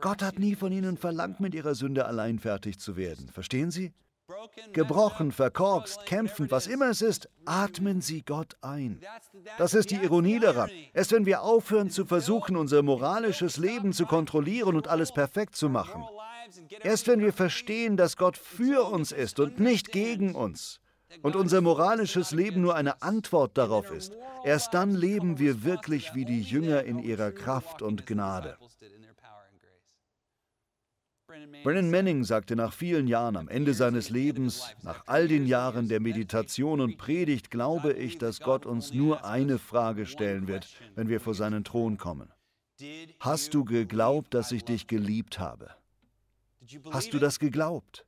Gott 0.01 0.21
hat 0.21 0.39
nie 0.39 0.55
von 0.55 0.71
Ihnen 0.71 0.97
verlangt, 0.97 1.39
mit 1.39 1.53
Ihrer 1.53 1.75
Sünde 1.75 2.05
allein 2.05 2.39
fertig 2.39 2.79
zu 2.79 2.97
werden. 2.97 3.29
Verstehen 3.29 3.71
Sie? 3.71 3.93
Gebrochen, 4.73 5.31
verkorkst, 5.31 6.05
kämpfend, 6.05 6.51
was 6.51 6.67
immer 6.67 6.89
es 6.89 7.01
ist, 7.01 7.29
atmen 7.45 8.01
Sie 8.01 8.23
Gott 8.23 8.57
ein. 8.61 8.99
Das 9.57 9.73
ist 9.73 9.89
die 9.91 9.95
Ironie 9.95 10.39
daran. 10.39 10.69
Erst 10.93 11.13
wenn 11.13 11.25
wir 11.25 11.43
aufhören 11.43 11.89
zu 11.89 12.05
versuchen, 12.05 12.57
unser 12.57 12.83
moralisches 12.83 13.57
Leben 13.57 13.93
zu 13.93 14.05
kontrollieren 14.05 14.75
und 14.75 14.87
alles 14.89 15.13
perfekt 15.13 15.55
zu 15.55 15.69
machen, 15.69 16.03
erst 16.83 17.07
wenn 17.07 17.21
wir 17.21 17.31
verstehen, 17.31 17.95
dass 17.95 18.17
Gott 18.17 18.37
für 18.37 18.91
uns 18.91 19.11
ist 19.11 19.39
und 19.39 19.59
nicht 19.59 19.91
gegen 19.91 20.35
uns, 20.35 20.81
und 21.21 21.35
unser 21.35 21.61
moralisches 21.61 22.31
Leben 22.31 22.61
nur 22.61 22.75
eine 22.75 23.01
Antwort 23.01 23.57
darauf 23.57 23.91
ist, 23.91 24.13
erst 24.43 24.73
dann 24.73 24.93
leben 24.93 25.39
wir 25.39 25.63
wirklich 25.63 26.13
wie 26.15 26.25
die 26.25 26.41
Jünger 26.41 26.83
in 26.83 26.99
ihrer 26.99 27.31
Kraft 27.31 27.81
und 27.81 28.05
Gnade. 28.05 28.57
Brennan 31.63 31.89
Manning 31.89 32.23
sagte 32.23 32.55
nach 32.55 32.73
vielen 32.73 33.07
Jahren 33.07 33.35
am 33.35 33.47
Ende 33.47 33.73
seines 33.73 34.09
Lebens, 34.09 34.73
nach 34.83 35.03
all 35.07 35.27
den 35.27 35.45
Jahren 35.45 35.87
der 35.89 35.99
Meditation 35.99 36.81
und 36.81 36.97
Predigt, 36.97 37.51
glaube 37.51 37.93
ich, 37.93 38.17
dass 38.17 38.39
Gott 38.39 38.65
uns 38.65 38.93
nur 38.93 39.25
eine 39.25 39.57
Frage 39.57 40.05
stellen 40.05 40.47
wird, 40.47 40.67
wenn 40.95 41.09
wir 41.09 41.19
vor 41.19 41.33
seinen 41.33 41.63
Thron 41.63 41.97
kommen. 41.97 42.31
Hast 43.19 43.53
du 43.53 43.65
geglaubt, 43.65 44.33
dass 44.33 44.51
ich 44.51 44.63
dich 44.63 44.87
geliebt 44.87 45.39
habe? 45.39 45.71
Hast 46.91 47.13
du 47.13 47.19
das 47.19 47.39
geglaubt? 47.39 48.05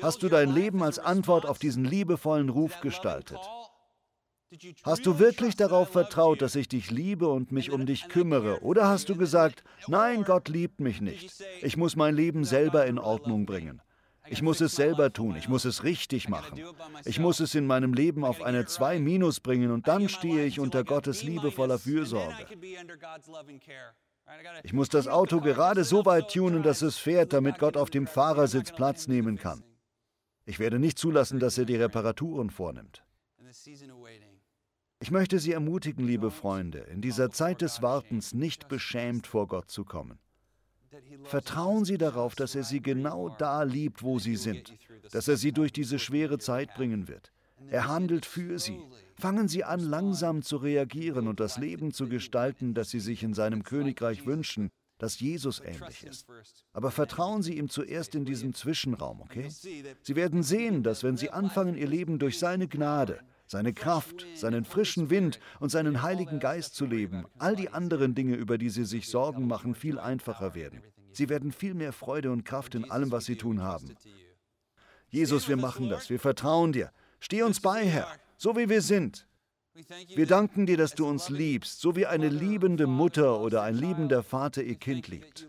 Hast 0.00 0.22
du 0.22 0.28
dein 0.28 0.52
Leben 0.52 0.82
als 0.82 0.98
Antwort 0.98 1.46
auf 1.46 1.58
diesen 1.58 1.84
liebevollen 1.84 2.48
Ruf 2.48 2.80
gestaltet? 2.80 3.38
Hast 4.82 5.06
du 5.06 5.18
wirklich 5.18 5.54
darauf 5.54 5.90
vertraut, 5.90 6.42
dass 6.42 6.56
ich 6.56 6.66
dich 6.66 6.90
liebe 6.90 7.28
und 7.28 7.52
mich 7.52 7.70
um 7.70 7.86
dich 7.86 8.08
kümmere? 8.08 8.62
Oder 8.62 8.88
hast 8.88 9.08
du 9.08 9.16
gesagt, 9.16 9.62
nein, 9.86 10.24
Gott 10.24 10.48
liebt 10.48 10.80
mich 10.80 11.00
nicht. 11.00 11.40
Ich 11.62 11.76
muss 11.76 11.94
mein 11.94 12.16
Leben 12.16 12.44
selber 12.44 12.86
in 12.86 12.98
Ordnung 12.98 13.46
bringen. 13.46 13.80
Ich 14.26 14.42
muss 14.42 14.60
es 14.60 14.76
selber 14.76 15.12
tun, 15.12 15.36
ich 15.36 15.48
muss 15.48 15.64
es 15.64 15.82
richtig 15.82 16.28
machen. 16.28 16.60
Ich 17.04 17.18
muss 17.18 17.40
es 17.40 17.54
in 17.54 17.66
meinem 17.66 17.94
Leben 17.94 18.24
auf 18.24 18.42
eine 18.42 18.66
2 18.66 18.98
minus 18.98 19.40
bringen 19.40 19.70
und 19.70 19.88
dann 19.88 20.08
stehe 20.08 20.44
ich 20.44 20.60
unter 20.60 20.84
Gottes 20.84 21.22
liebevoller 21.22 21.78
Fürsorge. 21.78 22.46
Ich 24.62 24.72
muss 24.72 24.88
das 24.88 25.08
Auto 25.08 25.40
gerade 25.40 25.84
so 25.84 26.04
weit 26.04 26.32
tunen, 26.32 26.62
dass 26.62 26.82
es 26.82 26.96
fährt, 26.96 27.32
damit 27.32 27.58
Gott 27.58 27.76
auf 27.76 27.90
dem 27.90 28.06
Fahrersitz 28.06 28.72
Platz 28.72 29.08
nehmen 29.08 29.36
kann. 29.36 29.64
Ich 30.44 30.58
werde 30.58 30.78
nicht 30.78 30.98
zulassen, 30.98 31.38
dass 31.38 31.58
er 31.58 31.64
die 31.64 31.76
Reparaturen 31.76 32.50
vornimmt. 32.50 33.04
Ich 35.02 35.10
möchte 35.10 35.38
Sie 35.38 35.52
ermutigen, 35.52 36.06
liebe 36.06 36.30
Freunde, 36.30 36.80
in 36.80 37.00
dieser 37.00 37.30
Zeit 37.30 37.62
des 37.62 37.80
Wartens 37.80 38.34
nicht 38.34 38.68
beschämt 38.68 39.26
vor 39.26 39.48
Gott 39.48 39.70
zu 39.70 39.84
kommen. 39.84 40.18
Vertrauen 41.24 41.86
Sie 41.86 41.96
darauf, 41.96 42.34
dass 42.34 42.54
er 42.54 42.64
Sie 42.64 42.82
genau 42.82 43.30
da 43.30 43.62
liebt, 43.62 44.02
wo 44.02 44.18
Sie 44.18 44.36
sind, 44.36 44.74
dass 45.10 45.26
er 45.26 45.38
Sie 45.38 45.52
durch 45.52 45.72
diese 45.72 45.98
schwere 45.98 46.38
Zeit 46.38 46.74
bringen 46.74 47.08
wird. 47.08 47.32
Er 47.68 47.88
handelt 47.88 48.26
für 48.26 48.58
Sie. 48.58 48.78
Fangen 49.14 49.48
Sie 49.48 49.64
an, 49.64 49.80
langsam 49.80 50.42
zu 50.42 50.58
reagieren 50.58 51.28
und 51.28 51.40
das 51.40 51.56
Leben 51.56 51.92
zu 51.92 52.06
gestalten, 52.06 52.74
das 52.74 52.90
Sie 52.90 53.00
sich 53.00 53.22
in 53.22 53.32
seinem 53.32 53.62
Königreich 53.62 54.26
wünschen, 54.26 54.68
das 54.98 55.18
Jesus 55.18 55.60
ähnlich 55.60 56.04
ist. 56.04 56.26
Aber 56.74 56.90
vertrauen 56.90 57.42
Sie 57.42 57.56
ihm 57.56 57.70
zuerst 57.70 58.14
in 58.14 58.26
diesem 58.26 58.52
Zwischenraum, 58.52 59.22
okay? 59.22 59.48
Sie 59.48 60.16
werden 60.16 60.42
sehen, 60.42 60.82
dass 60.82 61.04
wenn 61.04 61.16
Sie 61.16 61.30
anfangen, 61.30 61.76
Ihr 61.76 61.88
Leben 61.88 62.18
durch 62.18 62.38
seine 62.38 62.68
Gnade, 62.68 63.20
seine 63.50 63.72
Kraft, 63.72 64.28
seinen 64.36 64.64
frischen 64.64 65.10
Wind 65.10 65.40
und 65.58 65.70
seinen 65.70 66.02
Heiligen 66.02 66.38
Geist 66.38 66.76
zu 66.76 66.86
leben, 66.86 67.26
all 67.38 67.56
die 67.56 67.70
anderen 67.70 68.14
Dinge, 68.14 68.36
über 68.36 68.58
die 68.58 68.70
Sie 68.70 68.84
sich 68.84 69.08
Sorgen 69.08 69.48
machen, 69.48 69.74
viel 69.74 69.98
einfacher 69.98 70.54
werden. 70.54 70.82
Sie 71.10 71.28
werden 71.28 71.50
viel 71.50 71.74
mehr 71.74 71.92
Freude 71.92 72.30
und 72.30 72.44
Kraft 72.44 72.76
in 72.76 72.88
allem, 72.88 73.10
was 73.10 73.24
Sie 73.24 73.34
tun 73.34 73.60
haben. 73.60 73.96
Jesus, 75.08 75.48
wir 75.48 75.56
machen 75.56 75.88
das. 75.88 76.10
Wir 76.10 76.20
vertrauen 76.20 76.70
dir. 76.70 76.92
Steh 77.18 77.42
uns 77.42 77.58
bei, 77.60 77.84
Herr, 77.84 78.06
so 78.36 78.56
wie 78.56 78.68
wir 78.68 78.82
sind. 78.82 79.26
Wir 80.14 80.26
danken 80.26 80.66
dir, 80.66 80.76
dass 80.76 80.94
du 80.94 81.06
uns 81.06 81.28
liebst, 81.28 81.80
so 81.80 81.96
wie 81.96 82.06
eine 82.06 82.28
liebende 82.28 82.86
Mutter 82.86 83.40
oder 83.40 83.62
ein 83.62 83.74
liebender 83.74 84.22
Vater 84.22 84.62
ihr 84.62 84.76
Kind 84.76 85.08
liebt. 85.08 85.48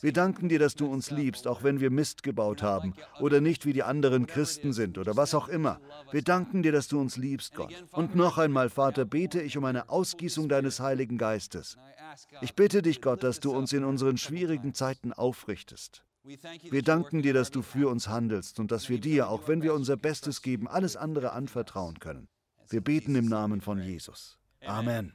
Wir 0.00 0.12
danken 0.12 0.48
dir, 0.48 0.58
dass 0.58 0.74
du 0.74 0.86
uns 0.86 1.10
liebst, 1.10 1.46
auch 1.46 1.62
wenn 1.62 1.80
wir 1.80 1.90
Mist 1.90 2.22
gebaut 2.22 2.62
haben 2.62 2.94
oder 3.20 3.40
nicht 3.40 3.66
wie 3.66 3.72
die 3.72 3.82
anderen 3.82 4.26
Christen 4.26 4.72
sind 4.72 4.98
oder 4.98 5.16
was 5.16 5.34
auch 5.34 5.48
immer. 5.48 5.80
Wir 6.10 6.22
danken 6.22 6.62
dir, 6.62 6.72
dass 6.72 6.88
du 6.88 7.00
uns 7.00 7.16
liebst, 7.16 7.54
Gott. 7.54 7.72
Und 7.92 8.14
noch 8.14 8.38
einmal, 8.38 8.70
Vater, 8.70 9.04
bete 9.04 9.40
ich 9.40 9.56
um 9.56 9.64
eine 9.64 9.88
Ausgießung 9.88 10.48
deines 10.48 10.80
Heiligen 10.80 11.18
Geistes. 11.18 11.76
Ich 12.40 12.54
bitte 12.54 12.82
dich, 12.82 13.00
Gott, 13.00 13.22
dass 13.22 13.40
du 13.40 13.52
uns 13.52 13.72
in 13.72 13.84
unseren 13.84 14.18
schwierigen 14.18 14.74
Zeiten 14.74 15.12
aufrichtest. 15.12 16.04
Wir 16.24 16.82
danken 16.82 17.22
dir, 17.22 17.34
dass 17.34 17.50
du 17.50 17.62
für 17.62 17.88
uns 17.88 18.08
handelst 18.08 18.60
und 18.60 18.70
dass 18.70 18.88
wir 18.88 19.00
dir, 19.00 19.28
auch 19.28 19.48
wenn 19.48 19.62
wir 19.62 19.74
unser 19.74 19.96
Bestes 19.96 20.40
geben, 20.42 20.68
alles 20.68 20.96
andere 20.96 21.32
anvertrauen 21.32 21.98
können. 21.98 22.28
Wir 22.72 22.80
beten 22.80 23.14
im 23.16 23.26
Namen 23.26 23.60
von 23.60 23.78
Jesus. 23.78 24.38
Amen. 24.64 25.12